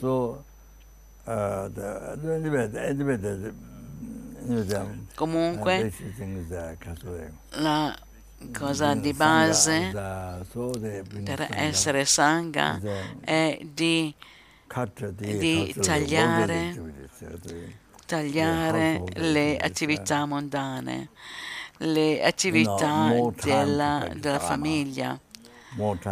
[0.01, 0.43] So,
[1.25, 3.54] uh, the, the, the,
[5.15, 5.91] Comunque,
[7.49, 7.97] la
[8.53, 9.91] cosa di base
[11.23, 12.79] per essere sangha
[13.21, 14.13] è di,
[15.17, 16.93] di tagliare,
[18.05, 21.10] tagliare le attività mondane,
[21.77, 25.19] le attività della, della famiglia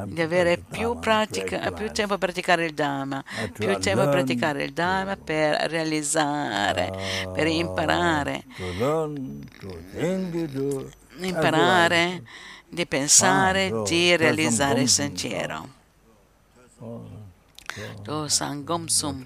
[0.05, 3.23] di avere più, pratica, più tempo per praticare il Dhamma,
[3.53, 6.91] più tempo per praticare il Dhamma per realizzare,
[7.33, 8.43] per imparare,
[11.19, 12.23] imparare
[12.67, 15.81] di pensare, di realizzare il sentiero.
[18.01, 19.25] Do Sangomsum,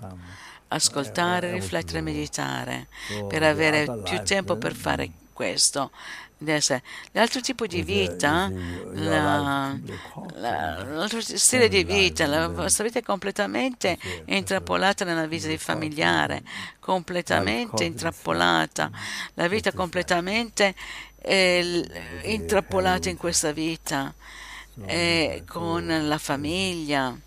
[0.67, 2.88] ascoltare, riflettere, meditare,
[3.28, 5.91] per avere più tempo per fare questo
[6.39, 8.52] l'altro tipo di vita,
[8.93, 9.76] la,
[10.36, 16.43] la, l'altro stile di vita, la vostra vita è completamente intrappolata nella vita di familiare,
[16.80, 18.91] completamente intrappolata,
[19.34, 20.76] la vita completamente
[21.17, 21.84] eh,
[22.23, 24.13] intrappolata in questa vita,
[24.86, 27.17] eh, con la famiglia,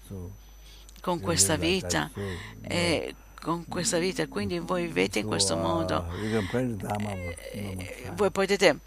[1.01, 2.11] con questa vita.
[2.63, 6.05] Eh, con questa vita, quindi voi vivete in questo modo.
[7.53, 8.81] Eh, voi potete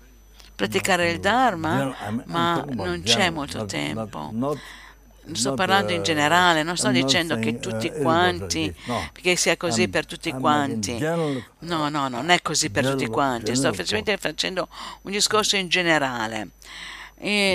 [0.55, 4.31] praticare il Dharma, ma non c'è molto tempo.
[5.31, 8.75] Sto parlando in generale, non sto dicendo che tutti quanti,
[9.13, 10.97] che sia così per tutti quanti.
[10.99, 13.55] No, no, non è così per tutti quanti.
[13.55, 14.67] Sto semplicemente facendo
[15.03, 16.49] un discorso in generale.
[17.17, 17.53] E,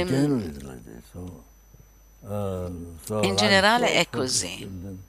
[2.21, 5.07] in generale è così.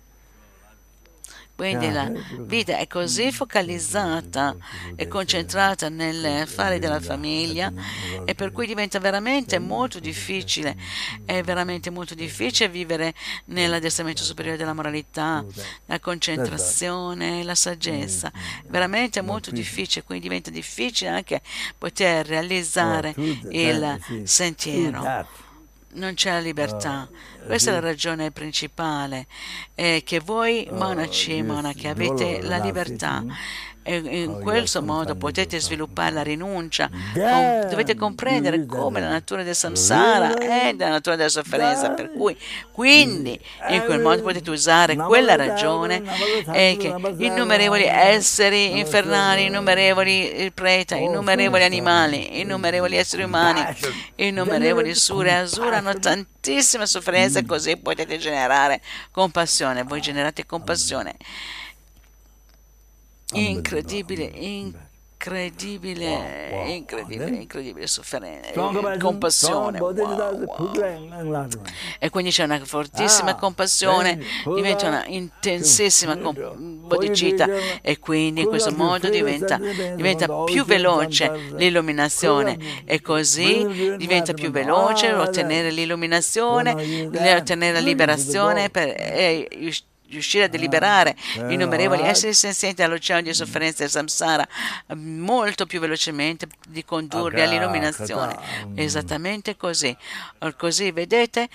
[1.60, 4.56] Quindi la vita è così focalizzata
[4.96, 7.70] e concentrata nel fare della famiglia
[8.24, 10.78] e per cui diventa veramente molto difficile,
[11.26, 13.14] è veramente molto difficile vivere
[13.48, 15.46] nell'addestramento superiore della moralità,
[15.88, 18.32] la concentrazione, la saggezza,
[18.68, 21.42] veramente molto difficile, quindi diventa difficile anche
[21.78, 23.14] poter realizzare
[23.50, 25.48] il sentiero
[25.94, 27.10] non c'è la libertà.
[27.46, 29.28] Questa è la ragione principale,
[29.74, 33.24] è che voi monaci e monache avete la libertà
[33.96, 36.90] in questo modo potete sviluppare la rinuncia.
[37.70, 42.38] dovete comprendere come la natura del samsara è la natura della sofferenza, per cui
[42.72, 46.02] quindi in quel modo potete usare quella ragione
[46.54, 53.64] e che innumerevoli esseri infernali, innumerevoli preta, innumerevoli animali, innumerevoli esseri umani,
[54.16, 58.82] innumerevoli sure e asura hanno tantissima sofferenza e così potete generare
[59.12, 59.84] compassione.
[59.84, 61.16] Voi generate compassione
[63.34, 64.24] incredibile,
[65.20, 68.52] incredibile, incredibile, incredibile sofferenza,
[68.98, 69.80] compassione.
[69.80, 71.50] Wow.
[72.00, 77.48] E quindi c'è una fortissima compassione, diventa una intensissima bodhicitta
[77.82, 82.58] e quindi in questo modo diventa, diventa più veloce l'illuminazione.
[82.86, 89.48] E così diventa più veloce ottenere l'illuminazione, ottenere la liberazione per, e,
[90.10, 94.48] riuscire a deliberare ah, innumerevoli esseri senzienti all'oceano di sofferenza del samsara
[94.96, 98.38] molto più velocemente di condurli all'illuminazione.
[98.76, 99.96] Esattamente così.
[100.58, 101.50] Così vedete,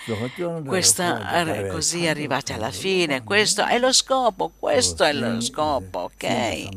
[0.65, 3.23] questa, così arrivate alla fine.
[3.23, 6.69] Questo è lo scopo, questo è lo scopo, ok?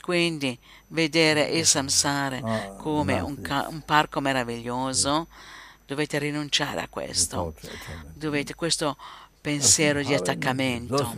[0.00, 0.58] Quindi
[0.88, 3.38] vedere il samsara ah, come un,
[3.68, 5.28] un parco meraviglioso,
[5.86, 7.54] dovete rinunciare a questo.
[8.12, 8.96] Dovete, questo
[9.44, 11.14] pensiero di attaccamento.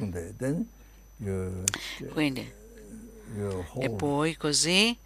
[2.13, 2.53] Quindi,
[3.79, 4.99] e poi così,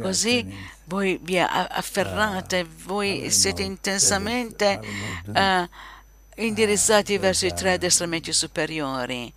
[0.00, 0.44] così
[0.86, 4.80] voi vi afferrate, voi siete intensamente
[5.26, 9.32] uh, indirizzati verso i tre addestramenti superiori,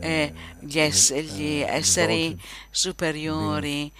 [0.00, 2.38] eh, gli, ess- gli esseri
[2.70, 3.90] superiori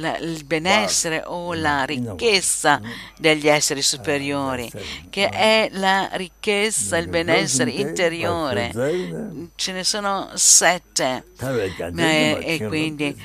[0.00, 2.80] la, il benessere o la ricchezza
[3.16, 4.70] degli esseri superiori,
[5.10, 8.72] che è la ricchezza, il benessere interiore.
[9.54, 11.24] Ce ne sono sette.
[11.38, 13.16] E quindi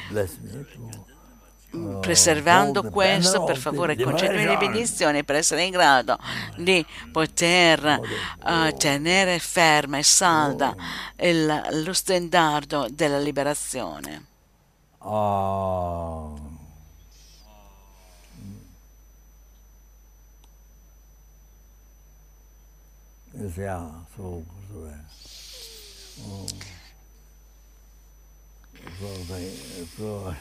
[1.99, 6.17] preservando questo, per favore concedimi le benedizioni per essere in grado
[6.55, 7.99] di poter
[8.43, 10.75] uh, tenere ferma e salda
[11.17, 14.25] il, lo stendardo della liberazione.
[14.99, 16.44] Oh.
[23.57, 24.89] Ja, so, so,
[28.99, 29.07] so,
[29.97, 30.33] so,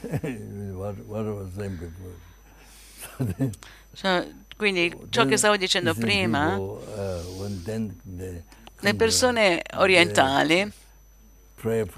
[0.75, 2.17] what, what was saying before.
[3.95, 4.27] So,
[4.57, 6.59] quindi ciò che stavo dicendo prima,
[8.81, 10.71] le persone orientali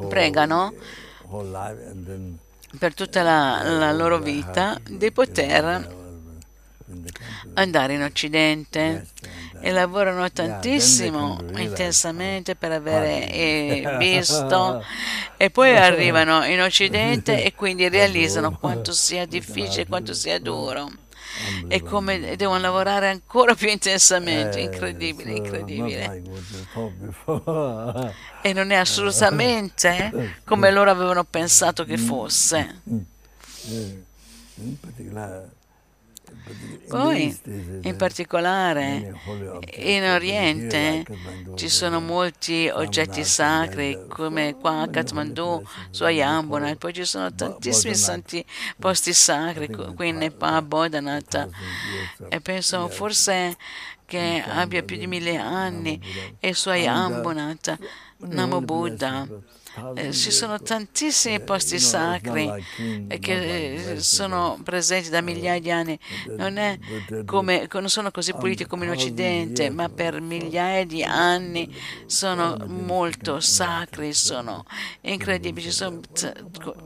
[0.09, 0.75] pregano
[2.79, 5.96] per tutta la, la loro vita di poter
[7.55, 9.07] andare in Occidente.
[9.61, 14.85] E lavorano tantissimo, intensamente per avere eh, visto.
[15.39, 20.91] E poi arrivano in Occidente e quindi realizzano quanto sia difficile, quanto sia duro.
[21.69, 26.23] E come devono lavorare ancora più intensamente, incredibile, incredibile.
[28.41, 32.81] E non è assolutamente come loro avevano pensato che fosse.
[36.89, 37.37] Poi,
[37.83, 39.13] in particolare,
[39.79, 41.05] in Oriente
[41.57, 47.35] ci sono molti oggetti sacri, come qua a Kathmandu, su Ayambona, e poi ci sono
[47.35, 48.45] tantissimi santi
[48.79, 51.49] posti sacri, qui in Nepal, Bodhanath,
[52.29, 53.57] e penso forse
[54.05, 56.01] che abbia più di mille anni,
[56.39, 57.77] e su Ayambonat,
[58.19, 59.27] Namo Buddha
[59.95, 62.51] eh, ci sono tantissimi posti sacri
[63.21, 65.99] che sono presenti da migliaia di anni.
[66.37, 66.79] Non,
[67.25, 71.75] come, non sono così puliti come in Occidente, ma per migliaia di anni
[72.07, 74.65] sono molto sacri, sono
[75.03, 75.67] incredibili.
[75.67, 76.01] Ci sono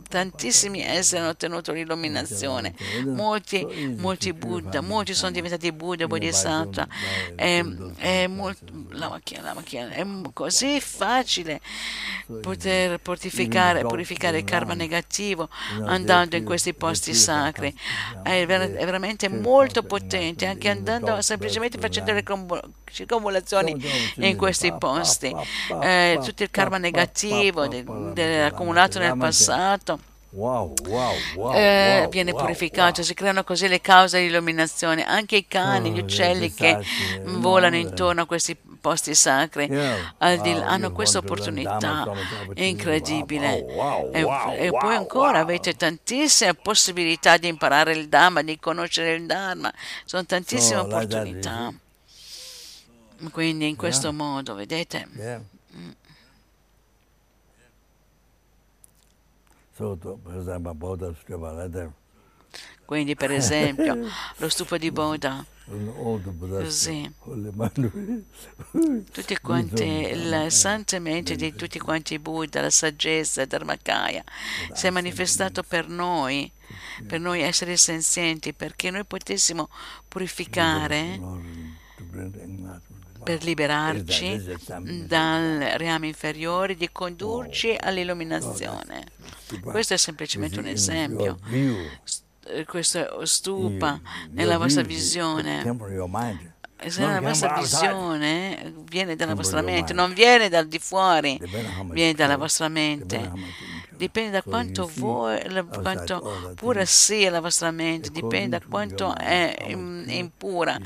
[0.08, 2.74] tantissimi esseri hanno ottenuto l'illuminazione,
[3.06, 6.86] molti, molti Buddha, molti sono diventati Buddha, Bodhisattva.
[7.34, 7.64] È,
[7.96, 11.60] è, molto, la macchina, la macchina, è così facile facile
[12.88, 15.48] poter purificare, purificare il karma negativo
[15.84, 17.74] andando in questi posti sacri.
[18.22, 22.22] È, ver- è veramente molto potente, anche andando semplicemente facendo le
[22.90, 23.76] circonvolazioni
[24.18, 25.34] in questi posti.
[25.78, 30.00] Eh, tutto il karma negativo de- de- accumulato nel passato
[30.32, 35.04] Wow, wow, wow, eh, viene purificato, si creano così le cause di illuminazione.
[35.04, 36.78] Anche i cani, gli Oh, uccelli che
[37.24, 39.68] volano intorno a questi posti sacri.
[40.18, 42.04] Al di là- hanno questa opportunità
[42.54, 43.64] incredibile.
[44.12, 49.72] e, e poi ancora avete tantissime possibilità di imparare il Dhamma, di conoscere il Dharma,
[50.04, 51.72] sono tantissime that, opportunità.
[53.30, 55.06] Quindi in questo modo, vedete,
[62.90, 63.96] quindi per esempio
[64.36, 65.59] lo stupo di Buddha, Buddhas,
[66.64, 67.12] Così.
[69.12, 74.24] tutti quanti, il sante mente di tutti quanti i Buddha, la saggezza, Dharmakaya,
[74.72, 76.50] si è manifestato per noi,
[77.06, 79.68] per noi esseri senzienti, perché noi potessimo
[80.08, 81.20] purificare,
[83.22, 84.56] per liberarci
[85.06, 89.06] dal reame inferiore, di condurci all'illuminazione.
[89.62, 91.38] Questo è semplicemente un esempio.
[92.46, 95.62] Eh, Questo stupa nella vostra visione.
[96.86, 101.38] Se la vostra visione viene dalla vostra mente, non viene dal di fuori,
[101.84, 103.78] viene dalla vostra mente.
[104.00, 105.38] Dipende da quanto voi,
[105.82, 110.78] quanto pura sia la vostra mente, dipende da to quanto è impura.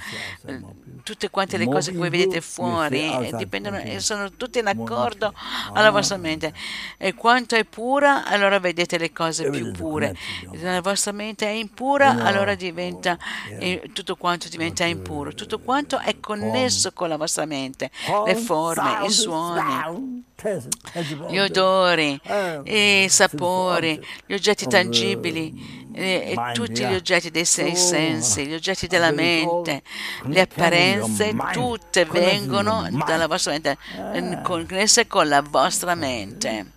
[1.04, 5.32] Tutte quante le cose che voi vedete fuori eh, dipendono sono tutte in accordo
[5.74, 5.90] alla Ah.
[5.90, 6.52] vostra mente.
[6.96, 10.16] E quanto è pura, allora vedete le cose più pure.
[10.50, 13.18] Se la vostra mente è impura, allora diventa
[13.60, 15.34] eh, tutto quanto diventa impuro.
[15.34, 17.90] Tutto quanto è connesso con la vostra mente.
[18.24, 20.24] Le forme, i suoni,
[21.28, 22.20] gli odori,
[22.64, 28.86] i sapori, gli oggetti tangibili, eh, e tutti gli oggetti dei sei sensi, gli oggetti
[28.86, 29.82] della mente,
[30.24, 33.78] le apparenze, tutte vengono dalla vostra mente,
[34.12, 36.72] eh, connesse con la vostra mente.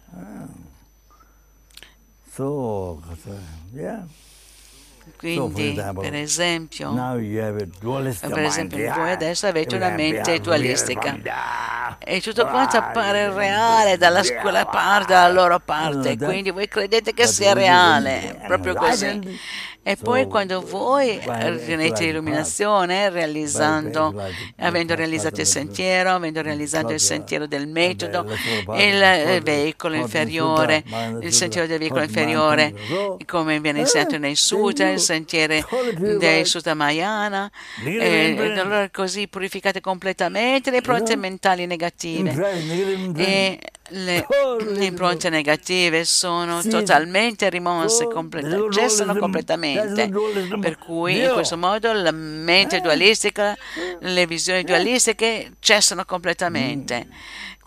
[2.32, 3.02] So,
[3.74, 4.06] yeah.
[5.18, 6.92] Quindi, per esempio,
[7.80, 11.98] dualistic per esempio, voi adesso avete una mente behind dualistica.
[12.00, 17.26] e tutto quanto appare reale dalla quella parte, dalla loro parte, quindi voi credete che
[17.28, 19.40] sia reale, proprio così.
[19.88, 24.14] E poi quando voi ottenete l'illuminazione, realizzando,
[24.58, 28.26] avendo realizzato il sentiero, avendo realizzato il sentiero del metodo,
[28.66, 30.84] body, il eh, veicolo inferiore,
[31.22, 32.74] il sentiero del veicolo inferiore,
[33.26, 35.54] come viene Eh, insegnato nei sutra, il sentiero
[35.96, 36.44] dei right.
[36.44, 37.50] Sutta Mayana,
[37.86, 41.16] e allora così purificate completamente le Yeah.
[41.18, 43.60] mentali negative e
[43.90, 50.10] le, Totally le impronte negative sono totalmente rimosse, Oh, no cessano completamente.
[50.60, 52.82] Per cui in questo modo la mente Eh.
[52.82, 53.56] dualistica,
[54.00, 57.08] le visioni dualistiche cessano completamente.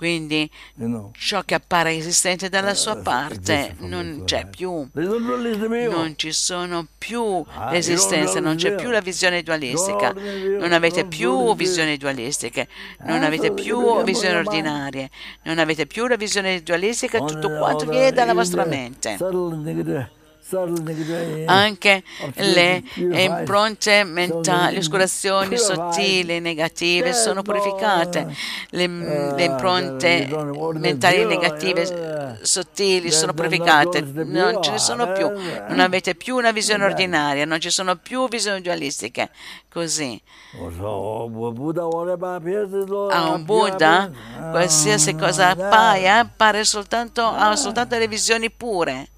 [0.01, 1.11] Quindi know.
[1.14, 4.48] ciò che appare esistente dalla sua Uh, parte non c'è life.
[4.57, 4.88] più.
[4.94, 10.57] Non ci sono più Ah, l'esistenza, io non non c'è più la visione dualistica, Non
[10.59, 12.66] non avete non più visioni dualistiche,
[13.05, 15.11] non Ah, avete so più visioni ordinarie,
[15.42, 19.18] non avete più la visione dualistica, All tutto quanto viene dalla vostra mente.
[20.53, 22.03] Eh, Anche
[22.34, 23.30] le purified.
[23.30, 28.34] impronte mentali, le oscurazioni sottili negative sono no, purificate,
[28.70, 35.12] le, le impronte what is mentali negative uh, sottili sono purificate, non ce ne sono
[35.12, 39.30] più, non avete più una visione ordinaria, non ci sono più visioni dualistiche,
[39.68, 40.20] così.
[43.11, 44.51] A un Buddha, appearance.
[44.51, 49.09] qualsiasi Ah, cosa appaia, appare soltanto, ha soltanto le visioni pure.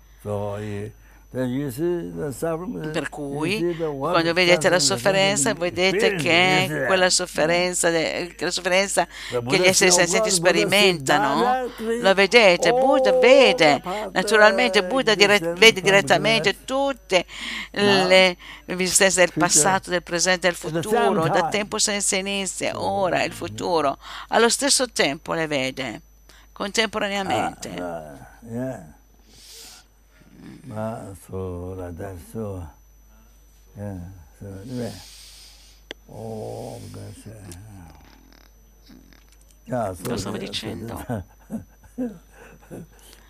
[1.32, 9.56] Suffering, Per cui, quando vedete la sofferenza, vedete che quella sofferenza, la sofferenza che Buddha
[9.56, 15.14] gli esseri senzienti Buddha sperimentano, lo vedete, Buddha Oh, vede, the naturalmente path, Buddha uh,
[15.14, 17.24] dire- vede direttamente tutte
[17.70, 23.26] le esistenze del passato, del presente e del futuro, da tempo senza inizio, ora e
[23.26, 23.96] il futuro,
[24.28, 26.02] allo stesso tempo le vede,
[26.52, 27.70] contemporaneamente.
[30.70, 30.76] Ah, yeah.
[30.76, 32.66] Ah, so like that, so
[33.76, 33.98] yeah,
[34.40, 34.46] so.
[36.10, 37.56] Oh, gosh, yeah.
[39.66, 41.24] Yeah, so Cosa stavo the- dicendo?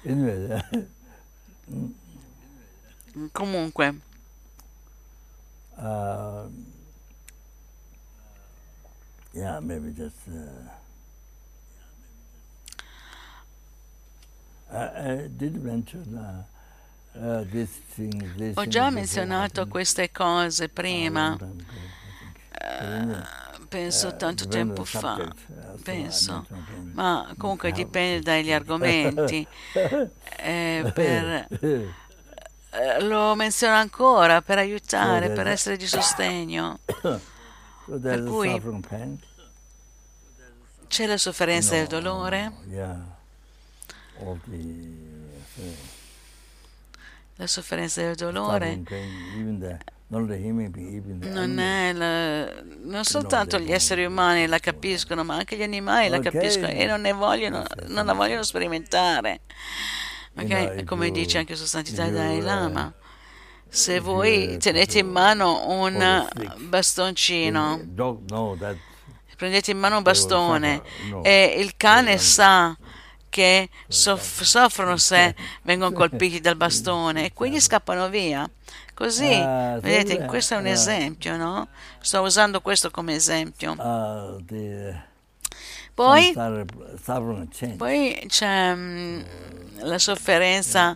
[0.04, 0.62] anyway, yeah.
[3.32, 4.00] Comunque,
[5.78, 6.46] Uh,
[9.34, 10.68] yeah, maybe just uh,
[18.54, 21.36] Ho già menzionato queste cose prima,
[23.68, 25.30] penso tanto tempo fa,
[25.82, 26.46] penso,
[26.92, 29.46] ma comunque dipende dagli argomenti.
[30.44, 36.80] Eh, per, eh, lo menziono ancora per aiutare, per essere di sostegno.
[38.00, 38.60] Per cui
[40.88, 42.52] c'è la sofferenza il dolore.
[47.36, 48.82] La sofferenza il dolore.
[51.30, 56.20] Non, è la, non soltanto gli esseri umani la capiscono, ma anche gli animali la
[56.20, 59.40] capiscono e non, ne vogliono, non la vogliono sperimentare.
[60.38, 60.84] Okay?
[60.84, 62.92] Come dice anche Sua Santità Dalai Lama,
[63.68, 66.28] se voi tenete in mano un
[66.68, 67.80] bastoncino,
[69.36, 70.82] prendete in mano un bastone
[71.22, 72.76] e il cane sa
[73.32, 78.46] che soff- soffrono se vengono colpiti dal bastone e quindi scappano via.
[78.92, 79.26] Così,
[79.80, 81.68] vedete, questo è un esempio, no?
[82.02, 83.74] Sto usando questo come esempio.
[85.94, 86.34] Poi,
[87.76, 89.24] poi c'è um,
[89.80, 90.94] la sofferenza,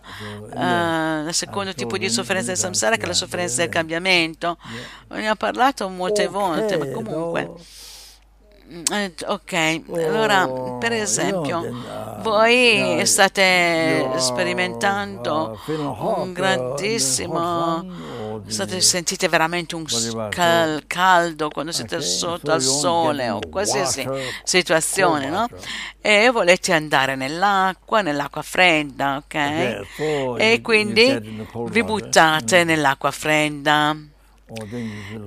[0.53, 4.59] uh, il secondo tipo di sofferenza del samsara che è la sofferenza del cambiamento.
[5.09, 7.51] Ne ho parlato molte volte, ma comunque
[8.93, 10.49] eh, ok, allora
[10.79, 11.69] per esempio
[12.21, 17.85] voi state sperimentando un grandissimo,
[18.47, 19.85] state, sentite veramente un
[20.31, 24.07] cal- caldo quando siete sotto al sole o qualsiasi
[24.43, 25.47] situazione, no?
[26.01, 29.35] E volete andare nell'acqua, nell'acqua fredda, ok?
[30.39, 33.97] E quindi vi buttate nell'acqua fredda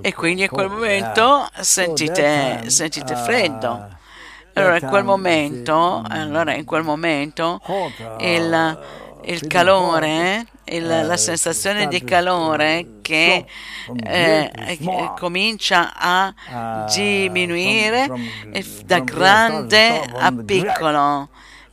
[0.00, 3.98] e quindi in quel momento sentite, sentite freddo.
[4.54, 7.60] Allora in quel momento, allora in quel momento
[8.18, 8.78] il,
[9.24, 13.44] il calore, il, la sensazione di calore che
[14.04, 14.78] eh,
[15.18, 18.08] comincia a diminuire
[18.84, 21.28] da grande a piccolo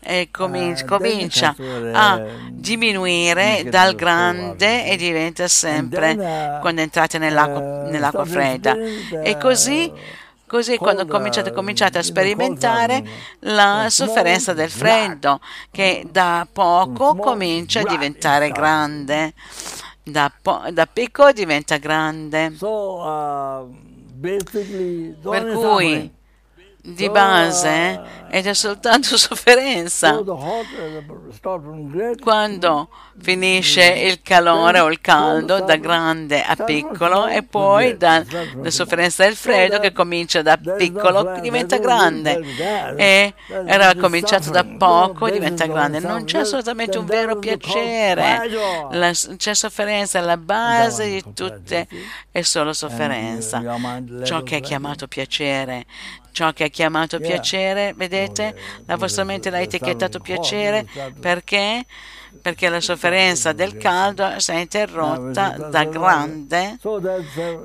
[0.07, 1.55] eh, comincia, comincia
[1.93, 6.15] a diminuire dal grande e diventa sempre
[6.61, 8.75] quando entrate nell'acqua, nell'acqua fredda.
[9.21, 9.91] E così
[10.47, 13.03] Così quando cominciate, cominciate, a sperimentare
[13.39, 19.33] la sofferenza del freddo, che da poco comincia a diventare grande,
[20.03, 22.53] da, po- da piccolo diventa grande.
[25.21, 26.16] Per cui
[26.93, 30.21] di base ed è soltanto sofferenza.
[32.21, 38.25] Quando finisce il calore o il caldo da grande a piccolo e poi dalla
[38.67, 42.41] sofferenza del freddo che comincia da piccolo diventa grande
[42.95, 45.99] e era cominciato da poco diventa grande.
[45.99, 48.49] Non c'è assolutamente un vero piacere,
[48.91, 51.87] la, c'è sofferenza, la base di tutte
[52.31, 53.61] è solo sofferenza.
[54.23, 55.85] Ciò che è chiamato piacere
[56.31, 58.55] ciò che è chiamato piacere, vedete?
[58.85, 60.85] La vostra mente l'ha etichettato piacere
[61.19, 61.85] perché?
[62.41, 66.77] Perché la sofferenza del caldo si è interrotta da grande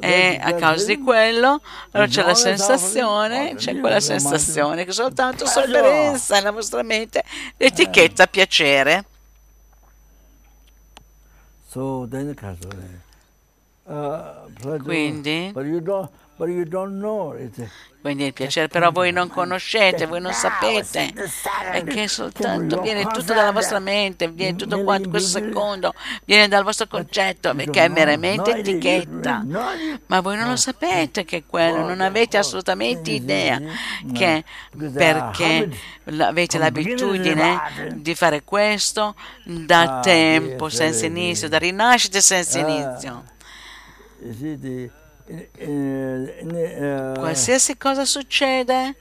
[0.00, 1.60] e a causa di quello
[1.90, 7.22] allora c'è la sensazione, c'è quella sensazione che soltanto sofferenza nella vostra mente
[7.58, 9.04] l'etichetta piacere.
[14.82, 15.52] Quindi
[18.02, 21.12] quindi il piacere, però voi non conoscete, voi non sapete,
[21.70, 26.64] è che soltanto viene tutto dalla vostra mente, viene tutto quanto, questo secondo, viene dal
[26.64, 29.46] vostro concetto, che è meramente etichetta.
[30.06, 33.60] Ma voi non lo sapete che è quello, non avete assolutamente idea
[34.12, 34.42] che
[34.76, 35.70] perché
[36.18, 39.14] avete l'abitudine di fare questo
[39.44, 43.22] da tempo senza inizio, da rinascita senza inizio.
[47.14, 48.94] Qualsiasi cosa succede,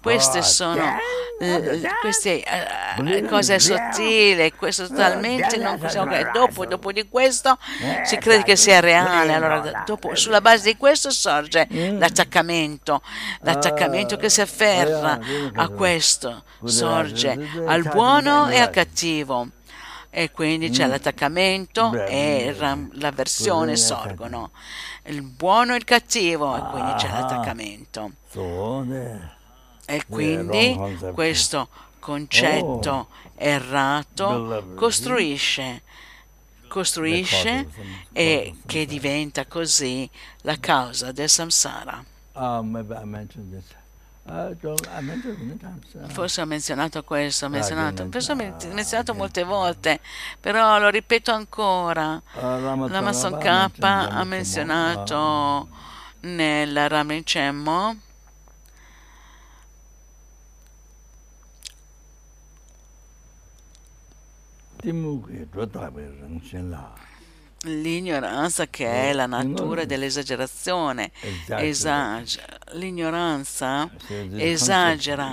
[0.00, 0.96] Queste sono
[1.40, 6.32] eh, queste eh, cose sottili, questo totalmente non possiamo credere.
[6.32, 7.56] Dopo, dopo di questo
[8.04, 13.02] si crede che sia reale, allora dopo, sulla base di questo sorge l'attaccamento,
[13.42, 15.18] l'attaccamento che si afferra
[15.54, 19.48] a questo, sorge al buono e al cattivo.
[20.10, 22.56] E quindi c'è l'attaccamento e
[22.92, 24.50] l'avversione sorgono,
[25.04, 28.10] il buono e il cattivo e quindi c'è l'attaccamento.
[29.90, 30.78] E quindi
[31.14, 31.68] questo
[31.98, 35.82] concetto errato costruisce,
[36.68, 37.66] costruisce
[38.12, 40.08] e che diventa così
[40.42, 42.04] la causa del samsara.
[46.08, 50.00] Forse ho menzionato questo, ho menzionato, forse ho menzionato molte volte,
[50.38, 52.20] però lo ripeto ancora.
[52.34, 55.68] Lama Tsongkhapa ha menzionato
[56.20, 58.00] nel Ramicemmo
[67.62, 71.10] L'ignoranza che è la natura dell'esagerazione,
[71.46, 72.56] esagera.
[72.72, 73.90] l'ignoranza
[74.36, 75.32] esagera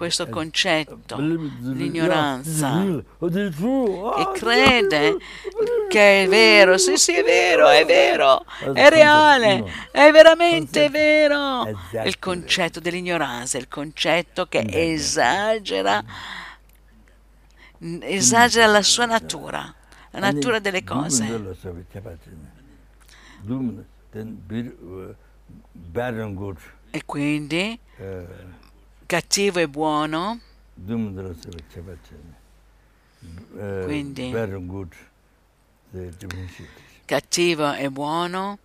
[0.00, 5.18] questo concetto, l'ignoranza, e crede
[5.90, 9.62] che è vero, sì sì è vero, è vero, è reale,
[9.92, 11.66] è veramente vero.
[12.02, 16.02] Il concetto dell'ignoranza, il concetto che esagera
[18.02, 19.74] esagera la sua natura,
[20.10, 21.24] la natura delle cose.
[26.90, 27.78] E quindi?
[29.06, 30.40] Cattivo e buono,
[33.86, 34.30] quindi?
[37.04, 38.58] Cattivo e buono.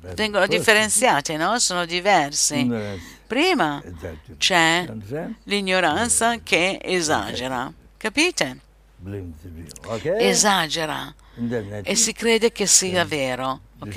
[0.00, 1.58] Vengono differenziati, no?
[1.58, 2.70] Sono diversi.
[3.26, 3.82] Prima
[4.38, 4.86] c'è
[5.44, 7.72] l'ignoranza che esagera.
[8.00, 8.60] Capite?
[10.18, 11.14] Esagera.
[11.82, 13.96] E si crede che sia vero, ok?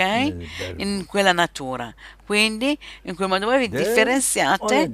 [0.77, 1.93] In quella natura.
[2.25, 4.91] Quindi, in quel modo voi vi differenziate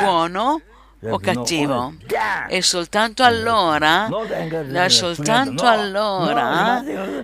[0.00, 0.60] buono
[1.02, 1.94] o cattivo.
[2.48, 4.08] E soltanto allora,
[4.88, 6.80] soltanto allora,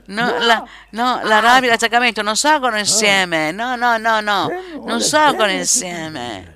[0.07, 3.51] no, la, no, la rabbia e l'attaccamento non salgono insieme.
[3.51, 4.49] No, no, no, no,
[4.85, 6.56] non salgono insieme.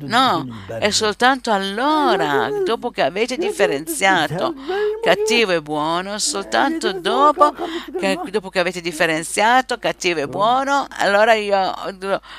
[0.00, 0.46] No,
[0.78, 4.54] è soltanto allora, dopo che avete differenziato
[5.02, 7.54] cattivo e buono, soltanto dopo
[7.98, 11.74] che, dopo che avete differenziato cattivo e buono, allora io,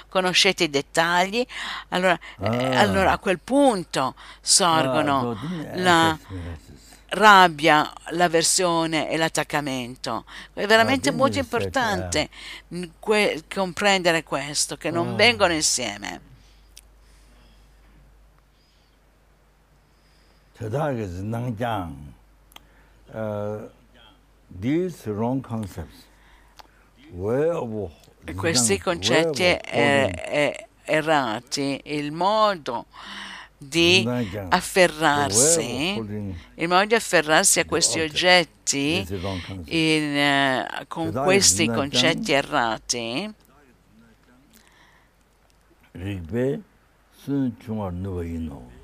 [0.09, 1.45] conoscete i dettagli,
[1.89, 5.37] allora, eh, allora a quel punto sorgono
[5.75, 6.17] la
[7.09, 10.25] rabbia, l'avversione e l'attaccamento.
[10.53, 12.29] È veramente molto importante
[13.53, 16.31] comprendere questo, che non vengono insieme.
[20.63, 21.93] Tadaka Zinangjang,
[23.13, 23.67] uh,
[24.61, 26.05] these wrong concepts,
[28.33, 32.85] questi concetti er- errati, il modo
[33.57, 34.07] di
[34.49, 35.97] afferrarsi,
[36.55, 39.05] il modo di afferrarsi a questi oggetti
[39.65, 43.33] in, uh, con questi concetti errati,
[45.91, 46.61] Rigbe
[47.21, 48.82] Sun Chungar Nuwa Ino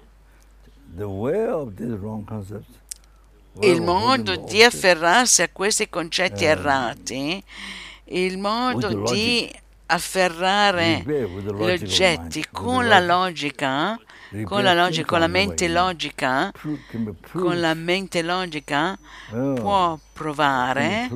[3.62, 6.48] il modo di afferrarsi a questi concetti eh.
[6.48, 7.44] errati,
[8.06, 9.52] il modo di
[9.88, 14.00] afferrare gli oggetti con la logica,
[14.44, 16.52] con la logica, con la mente logica,
[17.32, 18.98] con la mente logica
[19.30, 21.10] può provare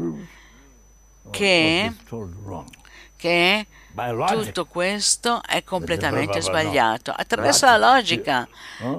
[1.29, 1.93] che,
[3.15, 3.67] che
[4.27, 7.13] tutto questo è completamente sbagliato.
[7.15, 8.47] Attraverso la logica,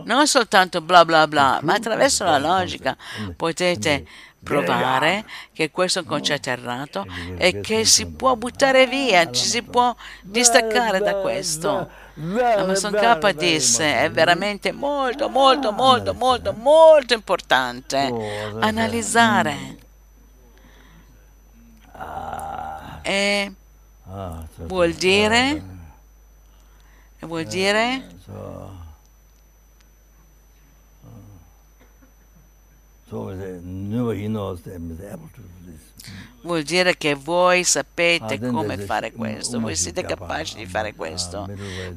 [0.05, 2.97] non soltanto bla bla bla, ma attraverso la logica
[3.37, 4.07] potete
[4.45, 9.63] provare che questo è un concetto errato e che si può buttare via, ci si
[9.63, 12.03] può distaccare da questo.
[12.17, 18.53] Amazon K disse è veramente molto molto molto molto molto importante.
[18.61, 19.77] Analizzare.
[23.03, 23.53] E
[24.67, 25.63] vuol dire?
[27.21, 28.07] vuol dire?
[36.43, 41.49] Vuol dire che voi sapete come fare questo, voi siete capaci di fare questo.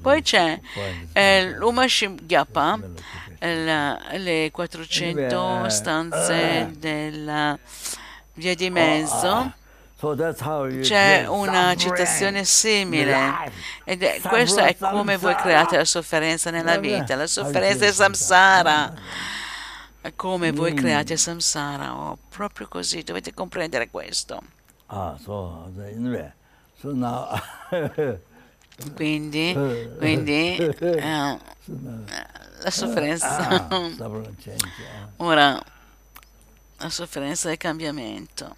[0.01, 0.59] Poi c'è
[1.11, 2.79] eh, l'Umashim Gyapa,
[3.39, 7.59] le 400 stanze della
[8.35, 9.53] via di mezzo.
[10.81, 13.51] C'è una citazione simile.
[13.83, 18.93] Ed è, questo è come voi create la sofferenza nella vita, la sofferenza è samsara.
[20.15, 20.75] come voi Mm.
[20.77, 24.41] create samsara, oh, proprio così, dovete comprendere questo.
[24.85, 25.15] Ah,
[26.79, 27.27] so now,
[28.95, 29.53] Quindi,
[29.97, 31.39] quindi eh, now,
[32.61, 33.89] la sofferenza, ah, ah.
[35.17, 35.61] ora,
[36.77, 38.55] la sofferenza del cambiamento.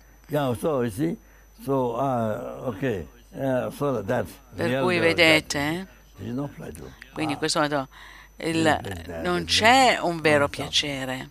[1.64, 4.04] So uh, okay, uh, so
[4.56, 6.94] Per cui vedete, pleasure.
[7.14, 7.88] quindi in Ah, questo modo
[8.38, 8.80] il-
[9.24, 11.30] non c'è un vero piacere.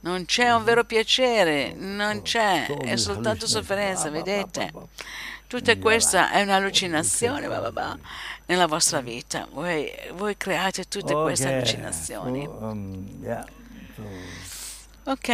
[0.00, 4.70] Non c'è un vero piacere, non c'è, è soltanto sofferenza, vedete?
[5.46, 7.98] Tutta questa è un'allucinazione va, va, va,
[8.46, 9.48] nella vostra vita.
[9.50, 12.46] Voi, voi create tutte queste allucinazioni.
[12.46, 13.06] Um,
[15.06, 15.28] Ok,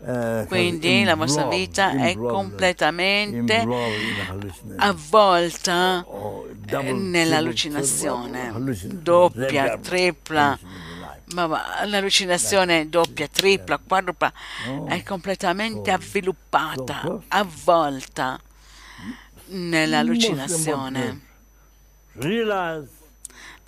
[0.00, 3.66] Uh, quindi la vostra vita è completamente
[4.76, 8.52] avvolta Oh, eh, nell'allucinazione,
[8.86, 10.58] doppia, tripla,
[11.34, 14.32] ma l'allucinazione doppia, tripla, quadrupla.
[14.86, 18.40] È completamente avviluppata, avvolta
[19.46, 21.20] nell'allucinazione.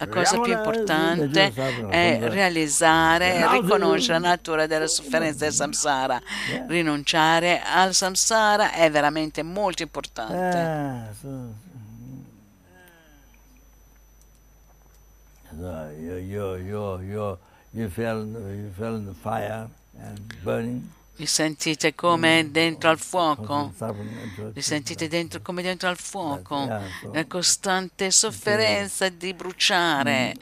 [0.00, 1.52] La cosa più importante
[1.90, 6.18] è realizzare e riconoscere la natura della sofferenza del samsara.
[6.68, 10.56] Rinunciare al samsara è veramente molto importante.
[15.62, 16.56] Ah, you, you,
[17.00, 17.36] you,
[17.72, 20.90] you, fell, you fell in the fire and burning.
[21.20, 23.74] Vi sentite come dentro al fuoco?
[24.54, 26.66] Vi sentite dentro, come dentro al fuoco?
[27.12, 30.34] La costante sofferenza di bruciare.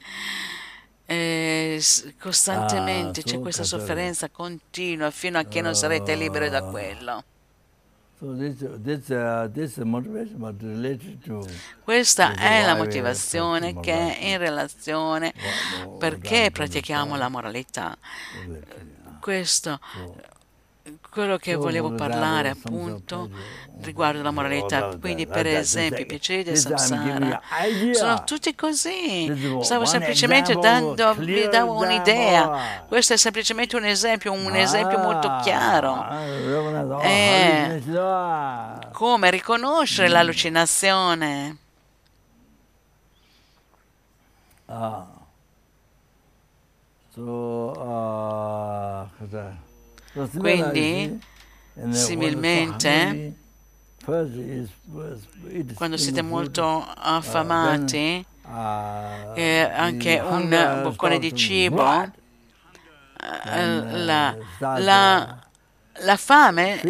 [1.04, 1.82] Eh,
[2.20, 3.78] costantemente Ah, c'è questa capito.
[3.78, 7.24] sofferenza continua fino a che non sarete liberi da quello.
[8.20, 9.50] This, this, uh,
[11.82, 15.34] Questa è la motivazione che è in relazione
[15.98, 17.96] perché pratichiamo la moralità.
[19.20, 19.80] Questo,
[21.10, 24.96] quello che volevo parlare appunto pleasure, riguardo la moralità.
[25.00, 27.40] Quindi per esempio i piaceri del samsara
[27.92, 29.60] sono tutti così.
[29.62, 32.84] Stavo semplicemente dando, vi davo un'idea.
[32.88, 36.06] Questo è semplicemente un esempio, un esempio molto Ah, chiaro.
[36.10, 37.82] recognize all Eh.
[37.96, 38.88] Ah.
[38.92, 41.56] Come riconoscere l'allucinazione.
[44.66, 45.06] Ah.
[47.14, 49.08] So, uh,
[50.36, 51.20] Quindi,
[51.90, 53.34] similmente,
[55.74, 63.66] Quando siete molto affamati, uh, e anche un boccone di cibo, eh,
[64.04, 65.38] la, la,
[66.00, 66.80] la fame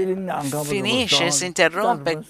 [0.65, 2.23] finisce, si interrompe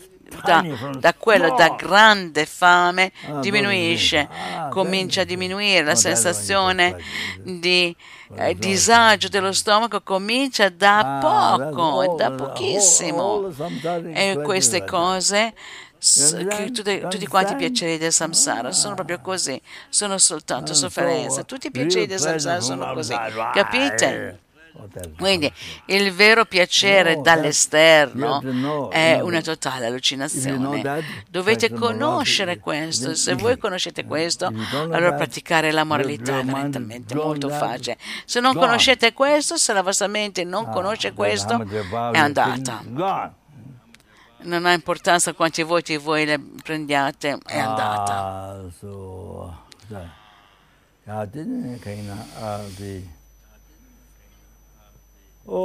[0.45, 0.63] da,
[0.99, 6.97] da quello, da grande fame, Ah, diminuisce, ah, comincia a diminuire la oh, sensazione
[7.43, 7.97] di
[8.37, 13.51] eh, disagio dello stomaco, comincia da Ah, poco, all- da all- pochissimo.
[13.53, 15.55] sometimes E queste cose,
[15.99, 21.41] che You tutti quanti i piaceri del samsara sono proprio così, sono soltanto sofferenza.
[21.41, 23.15] so, Tutti i piaceri del samsara sono così,
[23.53, 24.41] capite?
[25.17, 25.53] Quindi
[25.87, 31.05] il vero piacere No, dall'esterno è una totale allucinazione.
[31.29, 33.15] Dovete conoscere questo.
[33.15, 37.97] Se voi conoscete questo, allora praticare la moralità è veramente molto facile.
[38.25, 41.65] Se non conoscete questo, se la vostra mente non Ah, conosce questo,
[42.13, 42.83] è andata.
[44.41, 48.15] Non ha importanza quanti voti voi le prendiate, è andata.
[48.15, 50.17] Ah, so, so.
[51.09, 53.03] Ja, dit kan je uh, die.
[55.51, 55.65] Oh.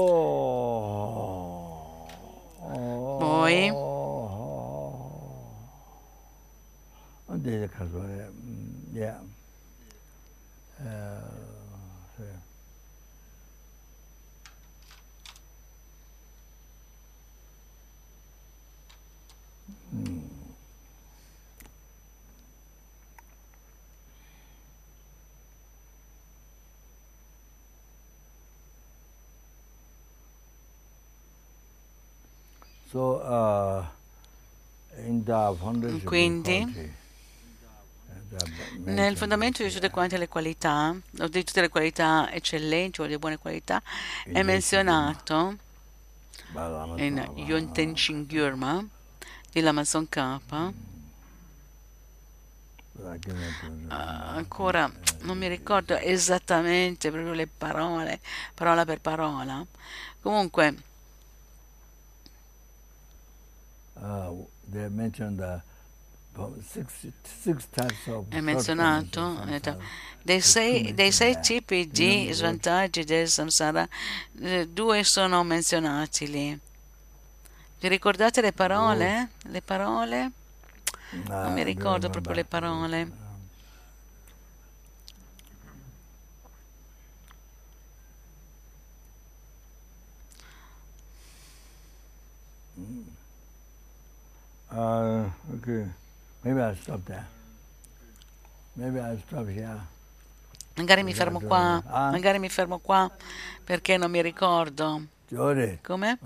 [2.62, 3.72] oh Poi?
[7.26, 8.28] Oh, deze kan zo, ja.
[8.44, 9.22] Mm, Ja.
[10.78, 11.18] Eh,
[12.18, 12.24] so.
[19.90, 20.22] Hmm.
[32.83, 32.83] So, uh, in the foundation
[36.04, 36.62] Quindi?
[36.62, 36.92] of Bhakti,
[38.78, 43.06] uh, Nel fondamento di tutte quante le qualità, o di tutte le qualità eccellenti o
[43.06, 43.82] di buone qualità,
[44.24, 45.58] è menzionato
[46.98, 48.86] in Yonten Shingyurma
[49.52, 50.40] dell'Amazon K.
[53.90, 54.92] ancora
[55.22, 58.20] non mi ricordo esattamente proprio le parole,
[58.54, 59.66] parola per parola.
[60.22, 60.76] Comunque,
[63.93, 63.93] uh,
[64.70, 65.62] they mentioned the
[66.68, 67.12] Six,
[67.44, 67.68] six
[68.30, 69.46] è menzionato
[70.24, 73.88] dei sei, dei sei, tipi di svantaggi del samsara,
[74.40, 76.60] eh, due sono menzionati lì.
[77.80, 79.30] Vi ricordate le parole?
[79.44, 80.32] Le parole?
[81.28, 83.12] Non mi ricordo proprio le parole.
[94.74, 95.86] Uh, okay.
[96.44, 97.28] Maybe I'll stop there.
[98.76, 99.80] Maybe I'll stop here.
[100.76, 102.10] Magari mi fermo qua, ah.
[102.10, 103.08] magari mi fermo qua
[103.64, 105.04] perché non mi ricordo.
[105.84, 106.18] Come?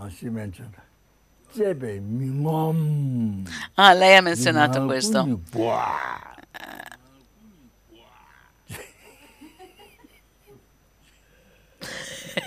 [3.76, 5.28] Ah, lei ha menzionato questo.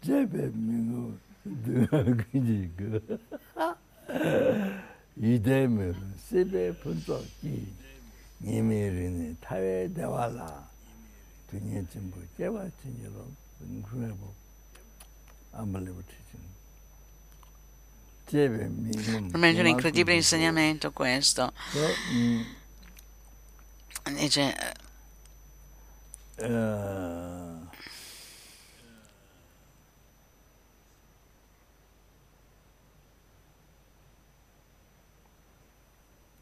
[0.04, 3.18] 제배민우 그지 그
[5.16, 7.72] 이대면 세배 분석기
[8.40, 10.68] 니메르니 타외 대화라
[11.50, 13.26] 두니에 전부 깨와 진여로
[13.58, 14.34] 궁금해보
[15.52, 16.50] unbelievable teaching
[18.30, 21.52] Veramente un incredibile insegnamento questo.
[24.06, 24.54] Dice,
[26.38, 27.63] uh,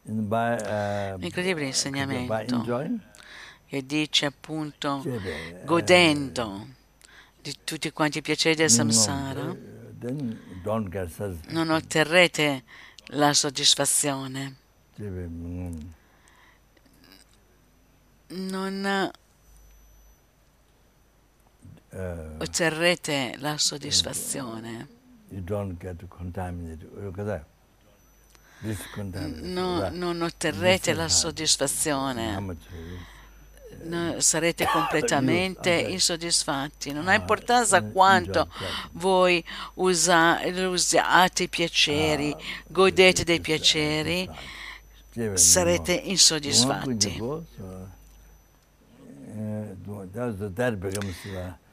[0.06, 2.62] Uh, incredibile insegnamento.
[3.66, 5.02] che dice appunto
[5.64, 6.66] godendo
[7.40, 9.56] di tutti quanti i piaceri del samsara
[11.48, 12.64] non otterrete
[13.08, 14.56] la soddisfazione.
[18.26, 19.10] Non
[22.38, 24.88] otterrete la soddisfazione
[29.40, 32.56] no, non otterrete la soddisfazione,
[33.82, 36.92] no, sarete completamente insoddisfatti.
[36.92, 38.48] Non ha importanza quanto
[38.92, 39.44] voi
[39.74, 42.34] usa, usate i piaceri,
[42.66, 44.28] godete dei piaceri,
[45.34, 47.20] sarete insoddisfatti.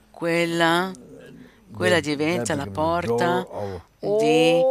[0.09, 0.91] Quella,
[1.71, 3.47] quella diventa la porta
[3.99, 4.61] di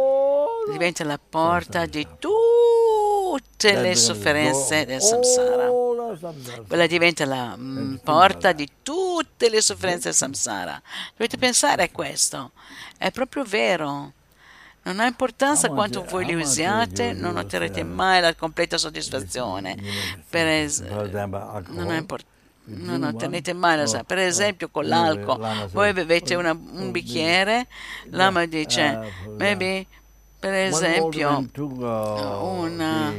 [0.71, 5.69] diventa la porta di tutte le sofferenze del samsara.
[6.67, 10.81] Quella diventa la mm, porta di tutte le sofferenze del samsara.
[11.15, 12.51] Dovete pensare a questo.
[12.97, 14.13] È proprio vero.
[14.83, 19.77] Non ha importanza quanto voi li usiate, non otterrete mai la completa soddisfazione.
[20.27, 24.03] Per es- non ha importanza non ottenete mai la sa.
[24.03, 27.67] Per esempio con l'alcol, voi bevete una, un bicchiere,
[28.09, 29.87] l'ama dice, maybe
[30.41, 31.47] per esempio,
[32.41, 33.13] una,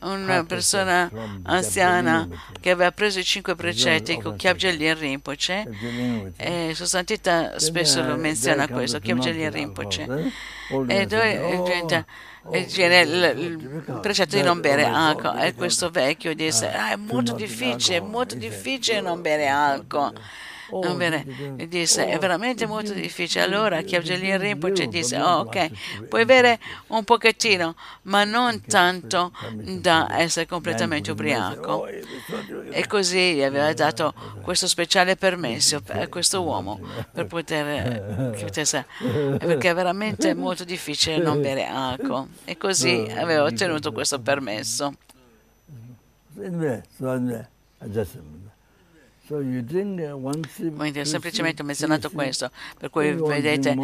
[0.00, 1.10] una persona
[1.42, 2.26] anziana
[2.58, 5.68] che aveva preso i cinque precetti con Kyabjelin Rinpoche,
[6.38, 10.32] e Sostantita spesso lo menziona questo, Kyabjelin Rinpoche,
[10.88, 12.06] e dove diventa
[12.74, 15.38] viene il, il precetto di non bere alcol.
[15.40, 20.18] e questo vecchio disse ah, è molto difficile, è molto difficile non bere alcol
[20.80, 21.26] non bene,
[21.68, 23.44] disse è veramente molto difficile.
[23.44, 26.58] Allora Chiavgelin Rinpoche disse oh, ok, puoi bere
[26.88, 31.86] un pochettino, ma non tanto da essere completamente ubriaco.
[32.70, 36.80] E così gli aveva dato questo speciale permesso a questo uomo
[37.12, 38.32] per poter,
[39.38, 42.26] perché è veramente molto difficile non bere alcol.
[42.44, 44.94] E così aveva ottenuto questo permesso.
[50.76, 53.74] Quindi ho semplicemente menzionato questo, per cui vedete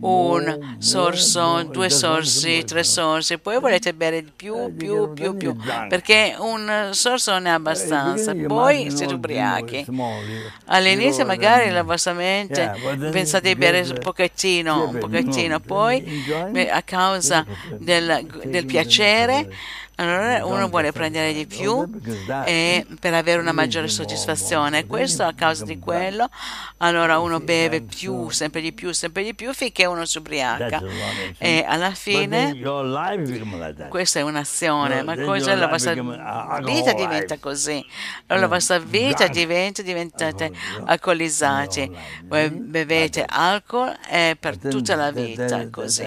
[0.00, 5.56] un sorso, due sorsi, tre sorsi, poi volete bere di più, più, più, più,
[5.88, 9.86] perché un sorso non è abbastanza, poi siete ubriachi.
[10.66, 12.72] All'inizio magari la vostra mente
[13.10, 16.24] pensate di bere un pochettino, un pochettino, poi
[16.70, 17.46] a causa
[17.78, 19.48] del, del piacere
[19.96, 21.88] allora uno vuole prendere di più
[22.44, 24.86] e per avere una maggiore soddisfazione.
[24.86, 26.28] Questo a causa di quello,
[26.78, 30.82] allora uno beve più, sempre di più, sempre di più finché uno si ubriaca.
[31.38, 32.58] E alla fine
[33.88, 35.94] questa è un'azione, ma cosa la vostra
[36.62, 37.84] vita diventa così.
[38.26, 40.52] Allora la vostra vita diventa, diventate
[40.84, 41.90] alcolizzati.
[42.24, 43.96] Voi bevete alcol
[44.38, 46.04] per tutta la vita così.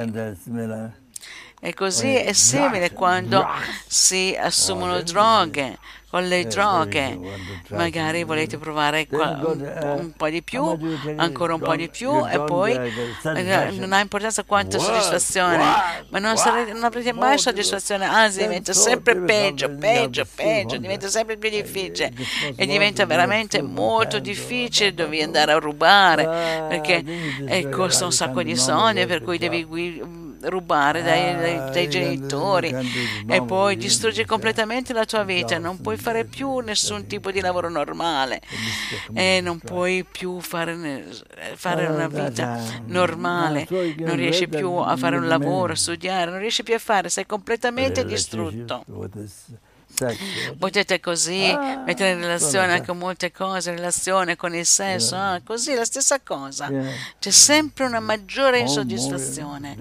[1.61, 3.45] E così è simile quando
[3.85, 5.77] si assumono droghe.
[6.09, 7.19] Con le droghe.
[7.67, 10.63] magari volete provare un po' di più,
[11.17, 12.75] ancora un po' di più e poi
[13.21, 15.63] non ha importanza quanta soddisfazione,
[16.09, 21.37] ma non, sarete, non avrete mai soddisfazione, anzi diventa sempre peggio, peggio, peggio, diventa sempre
[21.37, 22.11] più difficile
[22.55, 26.23] e diventa veramente molto difficile dover andare a rubare
[26.67, 29.63] perché costa un sacco di soldi per cui devi
[30.43, 32.73] rubare dai, dai, dai, genitori
[33.27, 37.69] e poi distrugge completamente la tua vita, non puoi fare più nessun tipo di lavoro
[37.69, 38.41] normale.
[39.13, 41.05] e non puoi più fare,
[41.55, 43.67] fare una vita normale,
[43.97, 47.25] non riesci più a fare un lavoro, a studiare, non riesci più a fare, sei
[47.25, 48.83] completamente distrutto.
[50.57, 55.41] Potete così ah, mettere in relazione anche molte cose, in relazione con il sesso, ah,
[55.43, 56.69] così la stessa cosa.
[57.19, 59.77] C'è sempre una maggiore insoddisfazione,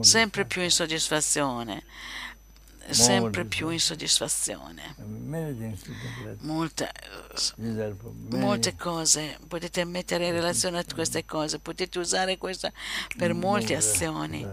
[0.00, 1.82] sempre più insoddisfazione.
[2.90, 4.94] Sempre più insoddisfazione.
[6.40, 6.90] Molte,
[8.30, 9.36] molte, cose.
[9.46, 12.70] Potete mettere in relazione a queste cose, potete usare questo
[13.18, 14.46] per molte azioni.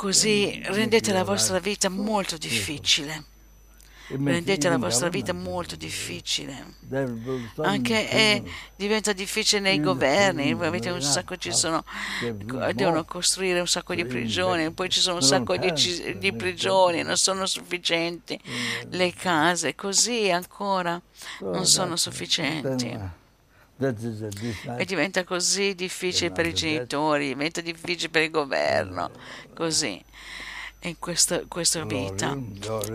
[0.00, 3.22] Così rendete la vostra vita molto difficile.
[4.06, 6.76] Rendete la vostra vita molto difficile.
[7.56, 8.42] Anche è,
[8.76, 10.52] diventa difficile nei governi.
[10.52, 11.84] Avete un sacco, ci sono,
[12.72, 15.70] devono costruire un sacco di prigioni, poi ci sono un sacco di,
[16.16, 18.40] di prigioni, non sono sufficienti
[18.88, 20.98] le case, così ancora
[21.40, 23.18] non sono sufficienti.
[23.80, 29.10] E diventa così difficile per i genitori, diventa difficile per il governo,
[29.54, 30.02] così
[30.80, 32.36] in questa, questa vita.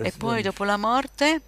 [0.04, 1.42] E poi dopo la morte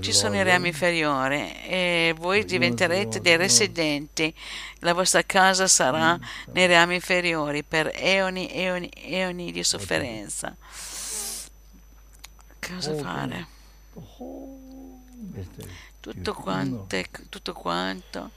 [0.00, 4.34] ci sono i rami inferiori e voi diventerete dei residenti.
[4.80, 6.18] La vostra casa sarà
[6.52, 10.54] nei rami inferiori per eoni, eoni, eoni di sofferenza.
[12.60, 13.46] Cosa fare?
[16.00, 18.30] Tutto, quante, tutto quanto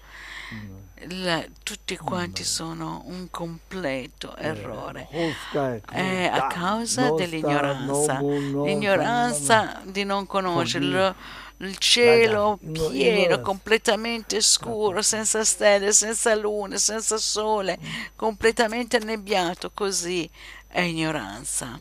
[1.09, 5.07] la, tutti quanti sono un completo errore.
[5.09, 11.45] È a causa dell'ignoranza, l'ignoranza di non conoscerlo.
[11.59, 17.79] Il cielo pieno, completamente scuro, senza stelle, senza lune, senza sole,
[18.15, 20.29] completamente annebbiato, così
[20.67, 21.79] è ignoranza.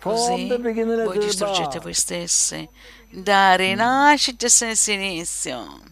[0.00, 2.68] Così voi distruggete voi stessi
[3.10, 5.88] da rinascita senza inizio.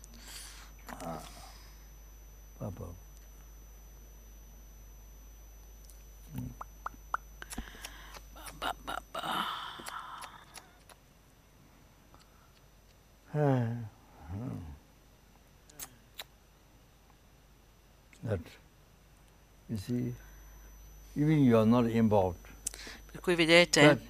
[18.22, 18.40] That
[19.68, 20.14] you see,
[21.14, 22.36] even you are not involved.
[23.10, 24.00] Per cui vedete,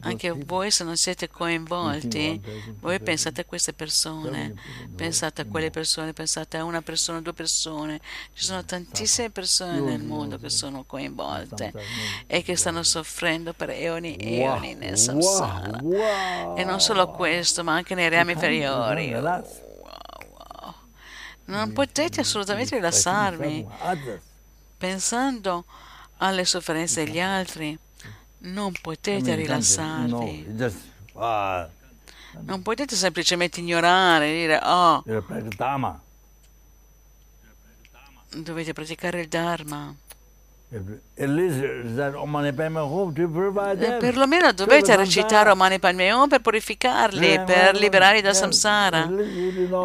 [0.00, 2.40] anche voi se non siete coinvolti,
[2.80, 4.54] voi pensate a queste persone,
[4.94, 8.00] pensate a quelle persone, pensate a una persona, due persone.
[8.34, 11.72] Ci sono tantissime persone nel mondo che sono coinvolte
[12.26, 15.78] e che stanno soffrendo per eoni e eoni nel samsara.
[16.56, 19.10] E non solo questo, ma anche nei rami inferiori.
[21.44, 23.66] Non potete assolutamente rilassarvi
[24.76, 25.64] pensando
[26.18, 27.78] alle sofferenze degli altri
[28.38, 30.46] non potete rilassarvi.
[31.14, 31.68] Ah.
[32.40, 35.02] Non potete semplicemente ignorare, dire, oh,
[38.36, 39.94] dovete praticare il Dharma.
[43.98, 49.08] Perlomeno dovete recitare Omani Padme Hum per purificarli, per liberarli dal samsara,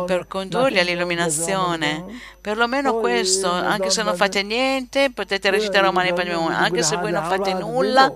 [0.05, 2.03] per condurli all'illuminazione.
[2.41, 7.11] Perlomeno questo, anche se non fate niente, potete recitare Omani Padme Hum, anche se voi
[7.11, 8.11] non fate nulla,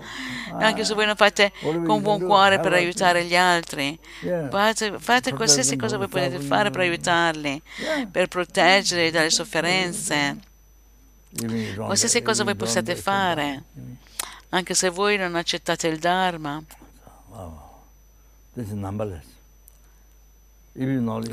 [0.58, 3.98] anche se voi non fate con buon cuore per aiutare gli altri.
[4.50, 7.62] Fate, fate qualsiasi cosa voi potete fare per aiutarli,
[8.10, 10.47] per proteggerli dalle sofferenze
[11.76, 13.64] qualsiasi cosa voi possiate fare,
[14.50, 16.62] anche se voi non accettate il Dharma.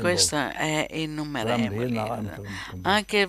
[0.00, 2.42] Questo è innumerevole.
[2.82, 3.28] Anche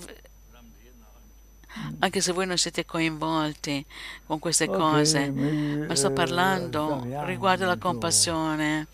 [2.00, 3.86] anche se voi non siete coinvolti
[4.26, 8.88] con queste cose, ma sto parlando riguardo la compassione.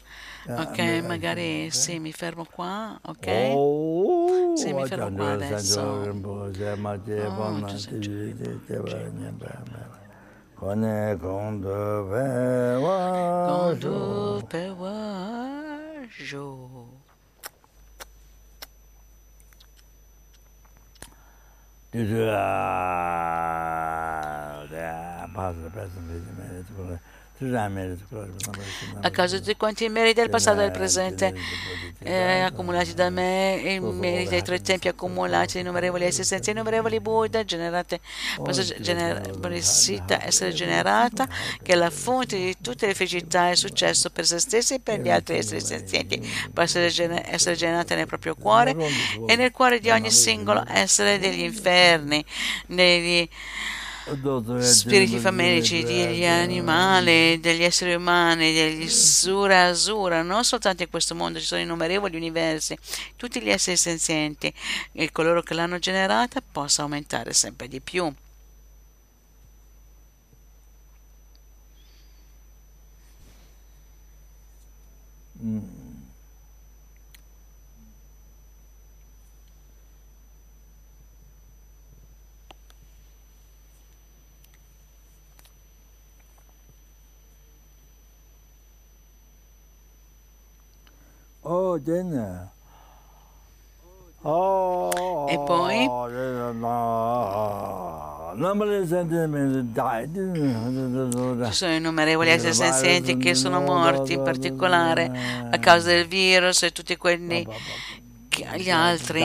[0.45, 3.27] Ok, magari sì, mi fermo qua, ok?
[4.55, 5.79] Sì, mi fermo qua adesso.
[5.79, 6.51] Oh,
[10.63, 12.25] Kone kondu pe
[12.79, 12.97] wa
[13.47, 14.95] Kondu pe wa
[16.07, 16.87] jo.
[21.91, 22.41] Dizu a
[24.71, 26.99] da pas da present vision
[29.01, 31.33] a causa di quanti meriti del passato e del presente
[31.99, 37.99] eh, accumulati da me, i meriti dei tre tempi accumulati, innumerevoli esistenze, innumerevoli Buddha, generate,
[39.41, 41.27] felicità essere generata,
[41.61, 44.99] che è la fonte di tutte le felicità e successo per se stessi e per
[45.01, 46.21] gli altri esseri senzienti,
[46.53, 46.87] può essere,
[47.29, 48.75] essere generata nel proprio cuore
[49.25, 52.23] e nel cuore di ogni singolo essere degli inferni,
[52.67, 53.27] negli
[54.59, 61.39] spiriti famelici degli animali, degli esseri umani, degli sura asura, non soltanto in questo mondo
[61.39, 62.77] ci sono innumerevoli universi,
[63.15, 64.53] tutti gli esseri senzienti.
[64.91, 68.13] E coloro che l'hanno generata possa aumentare sempre di più.
[75.43, 75.59] Mm.
[91.43, 91.43] Oh, Jenna.
[91.45, 91.62] Oh,
[95.27, 95.89] e poi?
[101.47, 105.11] Ci sono innumerevoli esseri senzienti che sono morti, in particolare
[105.51, 107.45] a causa del virus e tutti quelli
[108.29, 109.21] che, gli altri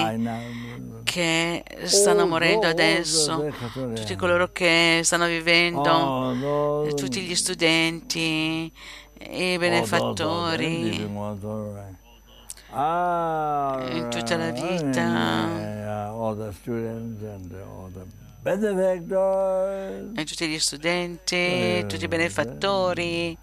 [1.05, 3.51] che stanno morendo adesso,
[3.95, 8.71] tutti coloro che stanno vivendo, tutti gli studenti,
[9.31, 11.09] i benefattori
[12.71, 15.49] in tutta la vita
[20.15, 23.39] e tutti gli studenti, tutti i benefattori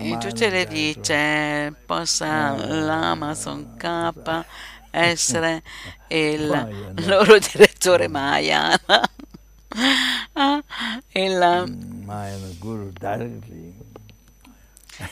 [0.00, 4.44] in tutte le vite possa l'Amazon K
[4.90, 5.62] essere
[6.08, 8.78] il loro direttore Maya
[11.12, 11.38] il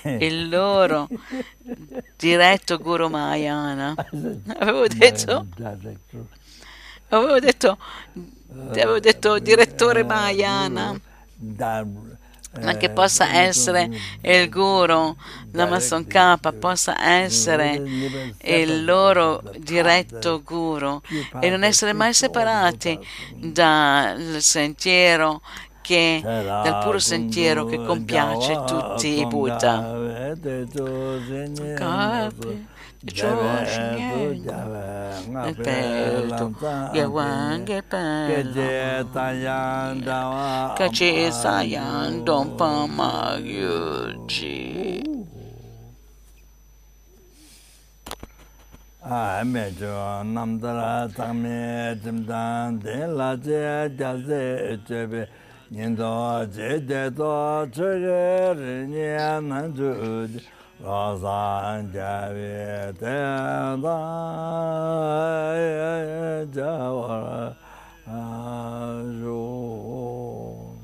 [0.04, 1.08] il loro
[2.16, 3.94] diretto Guru Mahayana.
[4.58, 5.46] Avevo detto,
[7.08, 7.78] avevo detto,
[8.70, 11.00] avevo detto direttore Mahayana,
[12.60, 13.90] ma che possa essere
[14.22, 15.14] il Guru
[15.52, 17.82] Namason K, possa essere
[18.42, 21.00] il loro diretto Guru
[21.40, 22.98] e non essere mai separati
[23.34, 25.42] dal sentiero
[25.86, 29.94] che dal puro sentiero che compiace tutti i Buddha.
[31.76, 32.66] Capi.
[40.76, 44.56] Kache Sayan Dompa Magyuji.
[49.06, 54.42] āme chō namdara tāme timdān tēn lācē jāsē
[54.82, 55.28] chēbe
[55.70, 60.28] nindo je de do chege rinye nan ju
[60.80, 63.18] la san ja ve de
[63.82, 63.98] da
[66.55, 67.55] ja wa
[69.22, 70.76] ro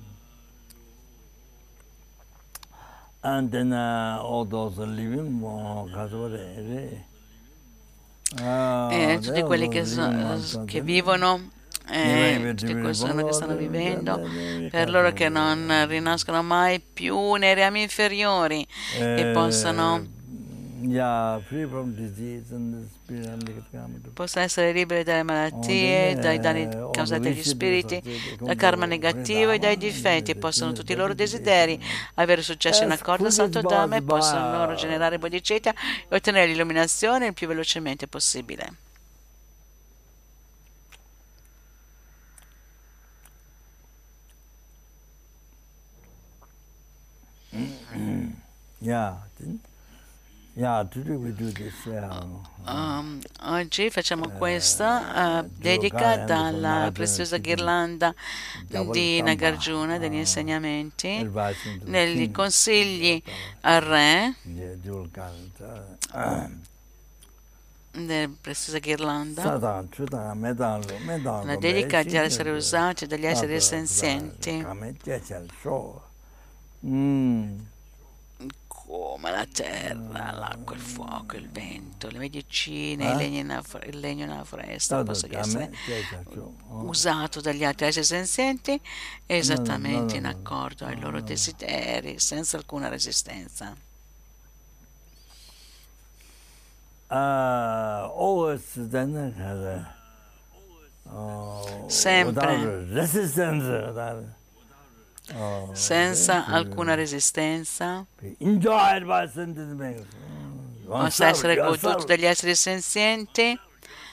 [3.22, 7.06] and then uh, all those living mo casore
[8.40, 11.40] eh, tutti quelli che, so, che vivono
[11.90, 14.20] eh, tutte persone che stanno vivendo,
[14.70, 18.66] per loro che non rinascono mai più nei rami inferiori
[18.98, 20.20] e possano
[24.12, 28.02] possa essere liberi dalle malattie, dai danni causati dagli spiriti,
[28.40, 31.80] dal karma negativo e dai difetti, possono tutti i loro desideri.
[32.14, 35.72] avere successo in accordo al Santo Dhamma e possano loro generare bodhicitta
[36.08, 38.90] e ottenere l'illuminazione il più velocemente possibile.
[48.82, 49.14] Yeah.
[52.66, 58.12] Um, oggi facciamo questa uh, dedicata alla preziosa ghirlanda
[58.90, 63.22] di Nagarjuna degli insegnamenti, uh, degli consigli
[63.60, 64.34] al re.
[67.92, 69.42] Della preziosa ghirlanda.
[71.44, 74.66] La dedicati ad essere usati dagli esseri senzienti
[78.92, 83.10] come la terra, l'acqua, il fuoco, il vento, le medicine, eh?
[83.12, 85.70] il, legno in il legno nella foresta non posso essere
[86.68, 88.78] usato dagli altri eh, esseri senzienti
[89.24, 93.74] esattamente in accordo ai loro desideri, senza alcuna resistenza.
[97.08, 99.86] Uh, always then, uh,
[101.10, 102.86] uh, Sempre.
[105.30, 105.72] Mm.
[105.72, 108.04] Senza alcuna resistenza.
[110.86, 113.58] Possa essere goduto dagli esseri senzienti.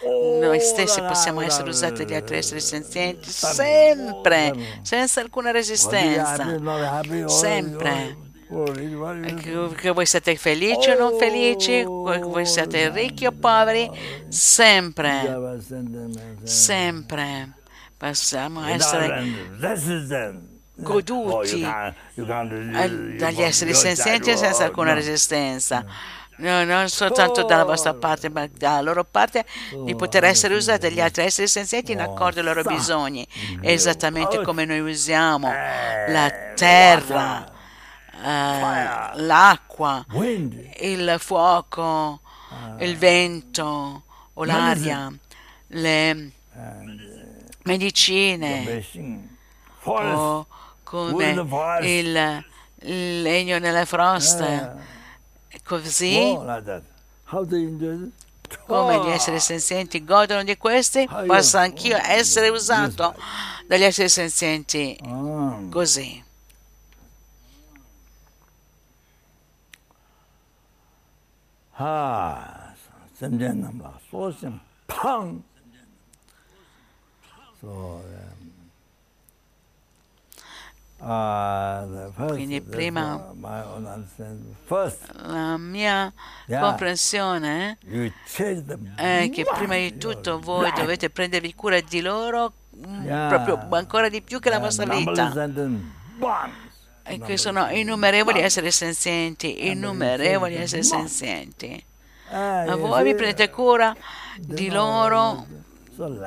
[0.01, 6.57] Noi stessi possiamo essere usati dagli altri esseri senzienti sempre, senza alcuna resistenza,
[7.27, 8.15] sempre.
[9.75, 13.91] Che voi siate felici o non felici, che voi siate ricchi o poveri,
[14.29, 15.59] sempre,
[16.43, 17.53] sempre.
[17.97, 19.21] Possiamo essere
[20.83, 21.61] goduti.
[21.63, 25.85] eh, dagli esseri senzienti senza alcuna resistenza.
[26.37, 29.43] No, non soltanto dalla vostra parte, ma dalla loro parte
[29.83, 33.27] di poter essere usati dagli altri esseri senzienti in accordo ai loro bisogni,
[33.61, 37.45] esattamente come noi usiamo la terra,
[38.23, 40.05] eh, l'acqua,
[40.79, 42.21] il fuoco,
[42.79, 44.03] il vento
[44.33, 45.11] o l'aria,
[45.67, 46.31] le
[47.63, 48.81] medicine
[49.83, 50.47] o
[50.89, 51.31] come
[51.91, 54.75] il legno nella frosta,
[55.63, 56.35] così?
[58.65, 63.13] Come gli esseri senzienti godono di questi, posso anch'io essere usato
[63.67, 64.97] dagli esseri senzienti.
[65.69, 66.23] Così.
[71.73, 72.73] Ah,
[73.13, 73.93] sem denam la,
[74.87, 75.41] pang.
[82.27, 83.31] Quindi the- prima-
[85.27, 86.11] La mia
[86.61, 87.77] comprensione
[88.95, 92.51] è che prima di tutto voi dovete prendervi cura di loro
[92.85, 95.31] mm, proprio ancora di più che la vostra vita.
[97.03, 101.83] E che sono innumerevoli esseri senzienti, innumerevoli esseri senzienti.
[102.67, 103.95] Ma voi vi prendete cura
[104.37, 105.47] di loro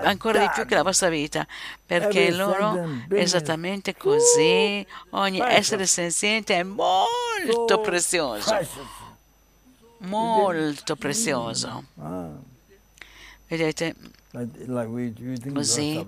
[0.03, 1.47] ancora di più che la vostra vita,
[1.85, 8.59] perché loro esattamente così ogni essere senziente è molto prezioso,
[9.99, 11.85] molto prezioso.
[13.49, 13.95] Vedete,
[15.53, 16.07] Così.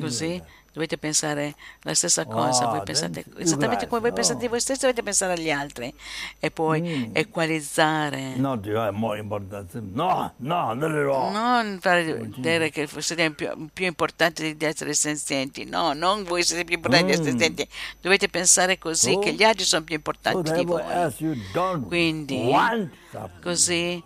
[0.00, 0.42] così
[0.72, 4.50] dovete pensare la stessa cosa, voi Ah, pensate esattamente come voi pensate di oh.
[4.50, 5.92] voi stessi, dovete pensare agli altri
[6.38, 7.10] e poi Mm.
[7.12, 8.34] equalizzare.
[8.36, 9.72] No, you are more important.
[9.92, 11.32] No, no, not at all.
[11.32, 16.64] Non fare vedere che siete più, più importanti di essere senzienti, no, non voi siete
[16.64, 17.38] più importanti di essere Mm.
[17.38, 17.68] senzienti,
[18.00, 19.18] dovete pensare così Oh.
[19.18, 20.82] che gli altri sono più So importanti di voi.
[21.86, 22.52] Quindi,
[23.42, 24.00] Così,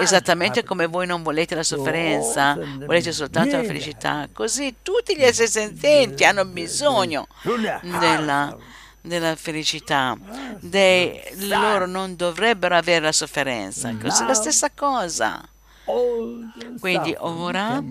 [0.00, 5.22] esattamente come voi non volete la sofferenza, Oh, volete soltanto la felicità, così tutti gli
[5.22, 5.74] esseri senzienti
[6.24, 7.26] hanno bisogno
[7.82, 8.56] della,
[9.00, 10.16] della felicità.
[10.60, 15.46] Dei- loro non dovrebbero avere la sofferenza, così la stessa cosa.
[16.80, 17.82] Quindi ora-.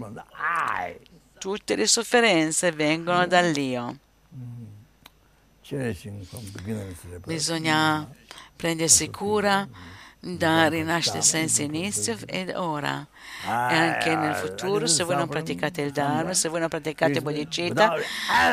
[1.38, 3.98] Tutte le sofferenze vengono dall'io.
[7.26, 8.08] Bisogna
[8.56, 9.68] prendersi cura
[10.20, 13.06] da rinascita senza inizio ed ora.
[13.48, 17.94] E anche nel futuro, se voi non praticate il Dharma, se voi non praticate bodhicitta,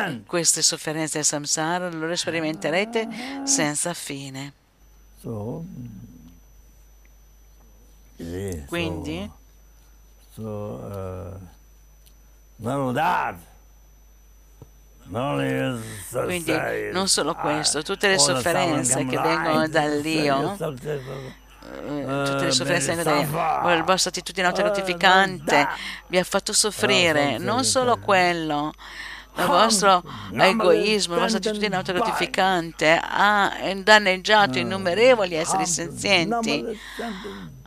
[0.05, 0.25] end.
[0.25, 3.07] queste sofferenze del samsara le sperimenterete
[3.43, 4.53] senza fine.
[8.17, 9.31] Yeah, Quindi,
[16.11, 21.41] Quindi, non solo questo, tutte le sofferenze che vengono dall'io, eh,
[21.81, 23.25] tutte le sofferenze Eh, vengono
[23.61, 25.67] da la vostra attitudine autogratificante
[26.07, 28.73] vi ha fatto soffrire, non solo quello,
[29.35, 36.63] il vostro egoismo, la vostra attitudine autogratificante ha danneggiato innumerevoli esseri senzienti,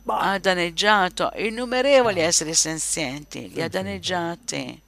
[0.05, 4.81] ha danneggiato innumerevoli esseri senzienti, li ha danneggiati,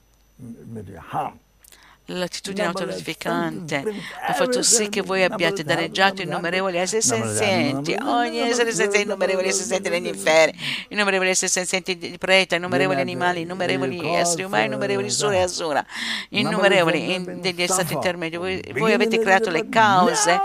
[2.11, 3.84] L'attitudine autogratificante
[4.26, 9.65] ha fatto sì che voi abbiate danneggiato innumerevoli esseri senzienti, ogni essere senziente, innumerevoli esseri
[9.65, 10.53] senzienti degli inferi,
[10.88, 15.86] innumerevoli esseri senzienti di preta, innumerevoli animali, innumerevoli esseri umani, innumerevoli sura e asura,
[16.30, 18.38] innumerevoli in degli stati intermedi.
[18.38, 20.40] Voi, voi avete creato le cause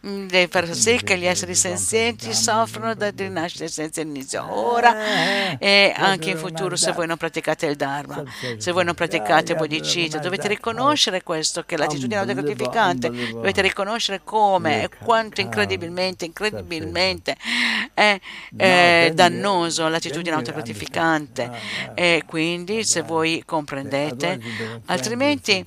[0.00, 4.46] per far sì che gli esseri senzienti soffrono da rinascita senza inizio.
[4.50, 8.22] Ora e anche in futuro se voi non praticate il Dharma,
[8.56, 14.88] se voi non praticate bodhicitta, dovete riconoscere questo, che l'attitudine autogratificante, dovete riconoscere come e
[14.88, 17.36] quanto incredibilmente, incredibilmente
[17.92, 18.18] è,
[18.56, 21.50] è dannoso l'attitudine autogratificante.
[21.94, 24.40] e quindi se voi comprendete,
[24.86, 25.64] altrimenti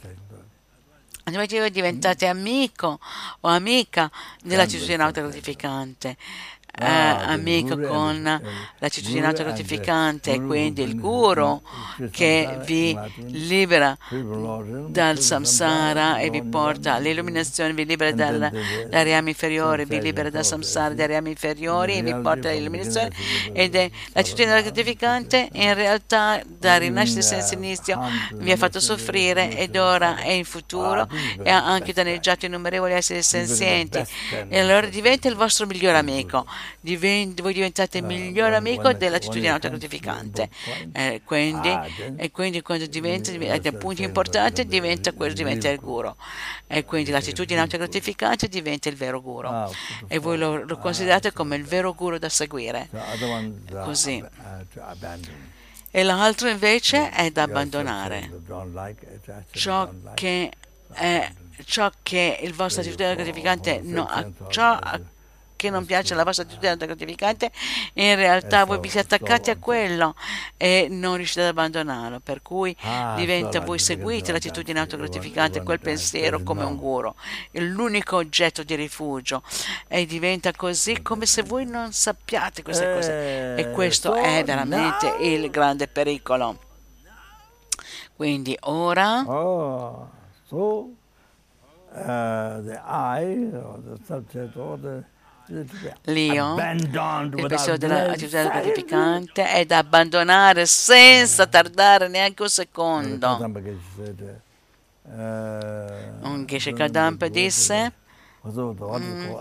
[1.25, 2.99] altrimenti voi diventate amico
[3.41, 4.11] o amica
[4.41, 6.17] dell'attitudine autogratificante
[6.75, 8.41] eh, amico con
[8.79, 11.61] l'attitudine autogratificante e quindi il guru
[12.09, 12.97] che vi
[13.27, 13.95] libera
[14.87, 18.51] dal samsara e vi porta all'illuminazione, vi libera dal,
[18.89, 23.11] rami inferiori, vi libera dal samsara dai rami inferiori e vi porta all'illuminazione
[23.51, 28.01] ed è l'attitudine autogratificante in realtà da rinascita senza inizio
[28.33, 31.07] vi ha fatto soffrire ed ora è in futuro
[31.43, 34.03] e ha anche danneggiato innumerevoli esseri senzienti.
[34.49, 36.45] e allora diventa il vostro migliore amico
[36.79, 40.49] divent- voi diventate il miglior amico dell'attitudine autogratificante.
[40.93, 41.71] Eh, quindi,
[42.17, 46.13] e quindi quando diventa dei punti importanti diventa quello diventa il guru.
[46.67, 49.49] E quindi l'attitudine autogratificante diventa il vero guru.
[50.07, 52.89] E voi lo, lo considerate come il vero guru da seguire.
[53.83, 54.23] Così.
[55.95, 58.31] E l'altro invece è da abbandonare
[59.51, 60.51] ciò che
[60.91, 61.31] è
[61.65, 64.07] ciò che il vostro attitudine gratificante no,
[64.49, 64.79] ciò
[65.63, 67.49] che non piace alla vostra attitudine gratificante,
[67.93, 70.13] in realtà voi vi siete attaccati a quello
[70.57, 72.75] e non riuscite ad abbandonarlo, per cui
[73.15, 77.13] diventa voi seguite l'attitudine autogratificante, quel pensiero come un guru,
[77.51, 79.41] l'unico oggetto di rifugio
[79.87, 83.55] e diventa così come se voi non sappiate queste cose.
[83.55, 86.59] E questo è veramente il grande pericolo.
[88.17, 90.09] Quindi ora Oh,
[90.45, 90.89] so
[91.93, 95.03] uh, the I or the subject or the
[96.03, 103.37] L'io, il pensiero dell'attitudine gratificante, è da abbandonare senza tardare neanche un secondo.
[105.05, 107.93] Un Geshe Kadampa disse?
[108.45, 109.35] Mm,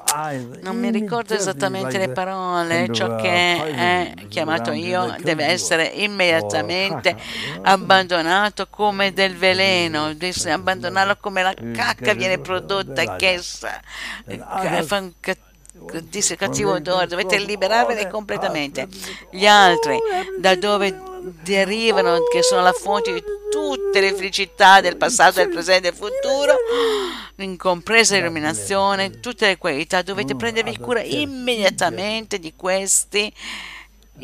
[0.60, 7.16] non mi ricordo esattamente le parole, ciò che è chiamato io deve essere immediatamente
[7.62, 10.14] abbandonato come del veleno,
[10.46, 13.82] abbandonarlo come la cacca viene prodotta che fa
[14.98, 15.12] un
[16.08, 18.88] disse cattivo odore, dovete liberarvene completamente.
[19.30, 19.98] Gli altri,
[20.38, 21.10] da dove
[21.42, 25.98] derivano, che sono la fonte di tutte le felicità del passato, del presente e del
[25.98, 26.56] futuro,
[27.56, 33.32] compresa l'illuminazione, tutte le qualità, dovete prendervi cura immediatamente di questi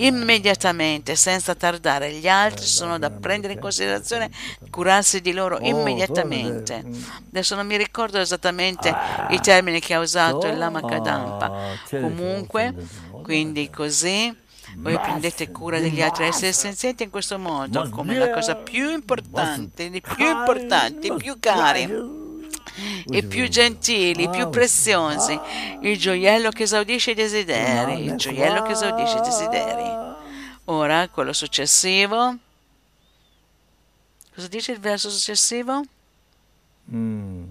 [0.07, 2.13] immediatamente, senza tardare.
[2.13, 4.31] Gli altri sono da prendere in considerazione,
[4.71, 6.85] curarsi di loro immediatamente.
[7.29, 8.95] Adesso non mi ricordo esattamente
[9.31, 11.77] i termini che ha usato il Lama Kadampa.
[11.89, 12.75] Comunque,
[13.23, 14.35] quindi così
[14.77, 19.85] voi prendete cura degli altri esseri senzienti in questo modo, come la cosa più importante,
[19.85, 22.27] i più importanti, i più cari
[23.07, 25.39] i più gentili, più preziosi,
[25.83, 30.17] il gioiello che esaudisce i desideri, il gioiello che esaudisce i desideri.
[30.65, 32.37] Ora, quello successivo.
[34.35, 35.83] Cosa dice il verso successivo?
[36.93, 37.49] Mm.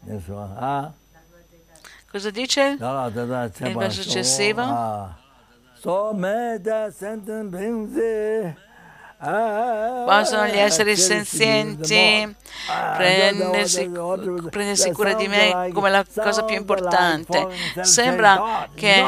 [2.11, 2.77] Cosa dice?
[2.77, 5.19] Il verso successivo?
[10.05, 12.35] Possono gli esseri senzienti
[12.97, 13.87] prendersi,
[14.49, 17.47] prendersi cura di me come la cosa più importante.
[17.81, 19.03] Sembra che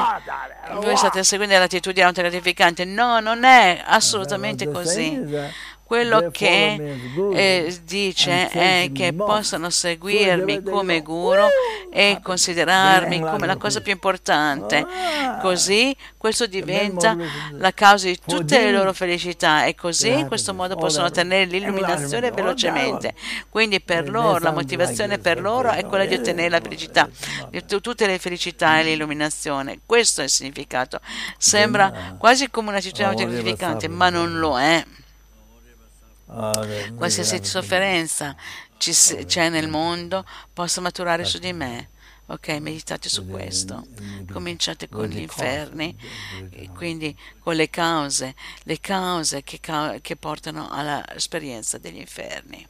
[0.75, 2.85] voi state seguendo l'attitudine autogratificante.
[2.85, 5.19] No, non è assolutamente così.
[5.93, 6.97] Quello che
[7.35, 11.45] eh, dice è che possano seguirmi come guru
[11.91, 14.83] e considerarmi come la cosa più importante.
[15.39, 17.15] Così questo diventa
[17.51, 22.31] la causa di tutte le loro felicità e così in questo modo possono ottenere l'illuminazione
[22.31, 23.13] velocemente.
[23.49, 27.07] Quindi per loro la motivazione per loro è quella di ottenere la felicità,
[27.81, 29.81] tutte le felicità e l'illuminazione.
[29.85, 30.99] Questo è il significato.
[31.37, 34.83] Sembra quasi come un'attitudine gratificante, ma non lo è.
[36.95, 38.35] Qualsiasi sofferenza
[38.77, 41.89] c'è nel mondo possa maturare su di me.
[42.27, 43.85] Ok, meditate su questo.
[44.31, 45.95] Cominciate con gli inferni,
[46.73, 48.33] quindi con le cause,
[48.63, 49.59] le cause che,
[50.01, 52.65] che portano all'esperienza degli inferni.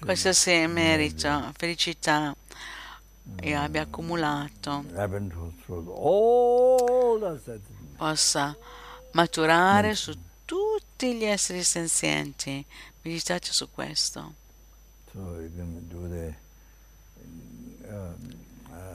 [0.00, 2.34] Qualsiasi merito, felicità.
[3.42, 4.84] Io abbia accumulato.
[7.96, 8.56] Possa
[9.12, 12.64] maturare su tutti gli esseri senzienti.
[13.02, 14.34] Meditate su questo.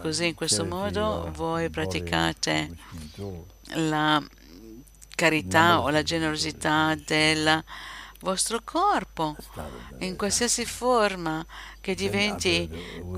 [0.01, 2.75] Così in questo modo voi praticate
[3.73, 4.21] la
[5.19, 7.61] carità o la generosità del
[8.21, 9.35] vostro corpo
[9.99, 11.45] in qualsiasi forma
[11.81, 12.69] che diventi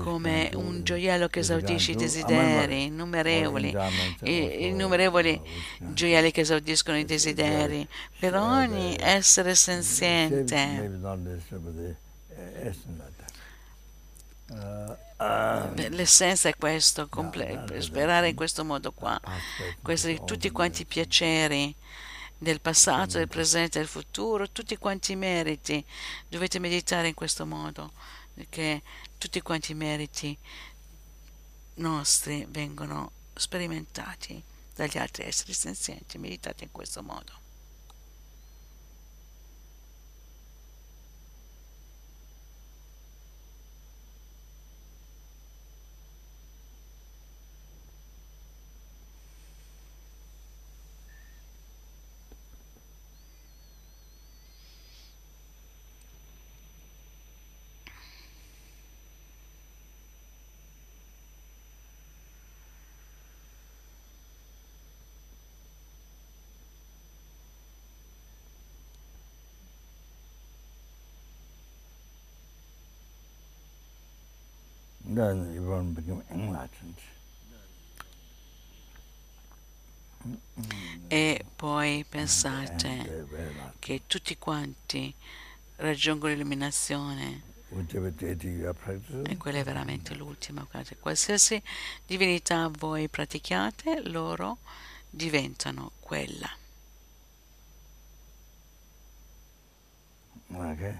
[0.02, 3.72] come un gioiello che esaudisce i desideri innumerevoli,
[4.22, 5.40] innumerevoli
[5.78, 7.86] gioielli che esaudiscono i desideri.
[8.18, 10.90] Per ogni essere senziente.
[15.90, 17.08] L'essenza è questo,
[17.78, 19.20] sperare in questo modo qua,
[19.80, 21.72] questi tutti quanti i piaceri
[22.42, 25.84] del passato, del presente del futuro, tutti quanti i meriti.
[26.28, 27.92] Dovete meditare in questo modo,
[28.34, 28.82] perché
[29.16, 30.36] tutti quanti i meriti
[31.74, 34.42] nostri vengono sperimentati
[34.74, 36.18] dagli altri esseri senzienti.
[36.18, 37.41] Meditate in questo modo.
[81.08, 83.26] E poi pensate
[83.78, 85.12] che tutti quanti
[85.76, 87.50] raggiungo l'illuminazione.
[89.24, 90.66] E quella è veramente l'ultima.
[91.00, 91.60] Qualsiasi
[92.06, 94.58] divinità voi pratichiate, loro
[95.08, 96.50] diventano quella.
[100.54, 100.94] Ok.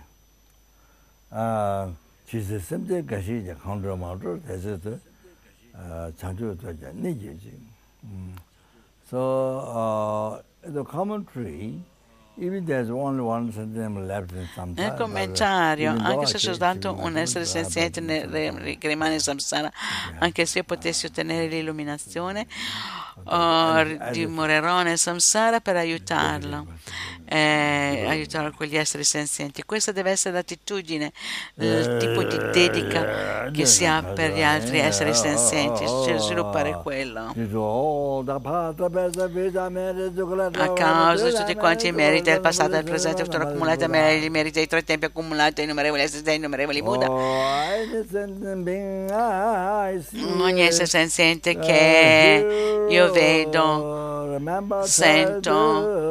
[1.28, 1.94] Uh,
[2.40, 4.78] sente che si è contro molto, adesso
[5.72, 7.52] uh, chanchu to ja ni ji ji.
[9.08, 11.84] So uh, the commentary
[12.34, 12.62] Nel
[14.96, 18.00] commentario, anche se soltanto un essere senziente
[18.80, 19.70] rimane in samsara,
[20.18, 22.46] anche se potessi ottenere l'illuminazione,
[23.24, 26.66] oh, dimorerò nel samsara per aiutarlo
[27.32, 29.62] eh, aiutare quegli esseri senzienti.
[29.64, 31.12] Questa deve essere l'attitudine,
[31.54, 37.32] il tipo di dedica che si ha per gli altri esseri senzienti, cioè sviluppare quello.
[40.52, 44.28] A causa di tutti quanti i meriti del passato e del presente, futuro accumulati, i
[44.28, 47.06] meriti dei tre tempi accumulati, innumerevoli esseri dei innumerevoli Buddha.
[50.38, 54.38] Ogni essere senziente che io vedo,
[54.84, 56.02] sento,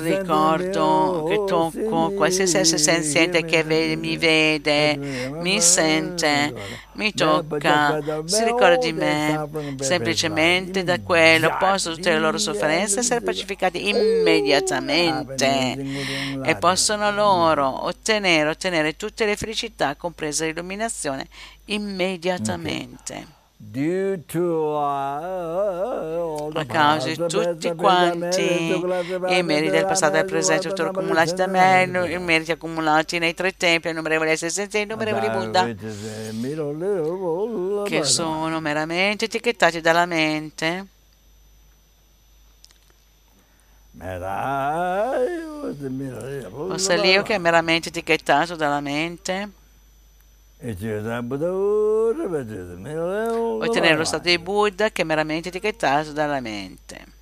[0.00, 4.96] ricordo che tocco qualsiasi essere senziente che mi vede,
[5.40, 6.52] mi sente,
[6.94, 9.48] mi tocca, si ricorda di me,
[9.78, 15.78] semplicemente da quello possono tutte le loro sofferenze essere pacificate immediatamente
[16.44, 21.28] e possono loro ottenere, ottenere tutte le felicità, compresa l'illuminazione,
[21.66, 23.38] immediatamente.
[23.62, 23.66] A
[26.66, 28.72] causa di tutti quanti
[29.28, 33.34] i meriti del passato e del presente sono accumulati da me, i meriti accumulati nei
[33.34, 35.66] tre tempi, innumerevoli esseri senza innumerevoli Buddha,
[37.84, 40.86] che sono meramente etichettati dalla mente.
[46.50, 49.50] Fosse l'io che è meramente etichettato dalla mente.
[53.62, 57.18] Ottenere lo stato di Buddha che è meramente etichettato dalla mente.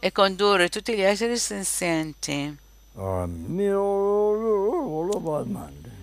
[0.00, 2.61] E condurre tutti gli esseri senzienti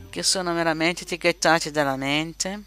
[0.10, 2.64] che sono meramente etichettati dalla mente.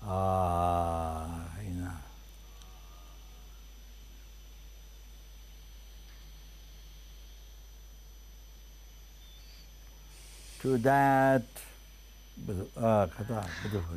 [0.00, 1.26] Ah,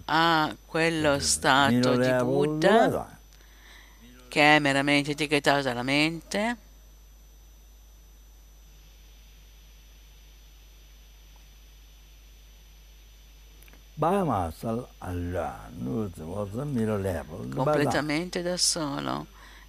[0.06, 3.19] a ah, quello stato di Buddha
[4.30, 6.58] che è meramente etichettato dalla mente.
[17.50, 19.26] completamente da solo,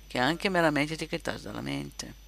[0.07, 2.20] che è anche meramente etichettato dalla mente.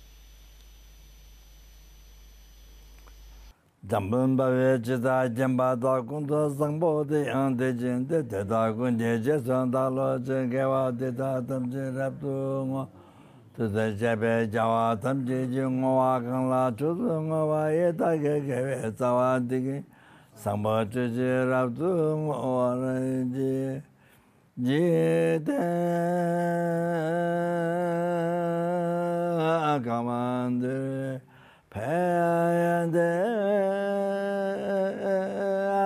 [3.84, 9.20] Dambun bawe chita jimba da kundu sangpo di yang di jin di di da kundi
[9.20, 12.88] je sun da lo jin kewa di da tam chi rap tu ngo.
[13.56, 17.66] Tu di chepe jawa tam chi ji ngo wa kang la chu su ngo wa
[17.70, 19.84] ye ta ke kewe tsa wa di ki.
[20.36, 21.90] Sangpo chi chi rap tu
[22.22, 23.82] ngo wa rin ji.
[24.62, 26.22] Ji ten
[29.82, 31.31] kamandir.
[31.72, 33.24] perde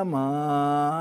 [0.00, 0.96] amalı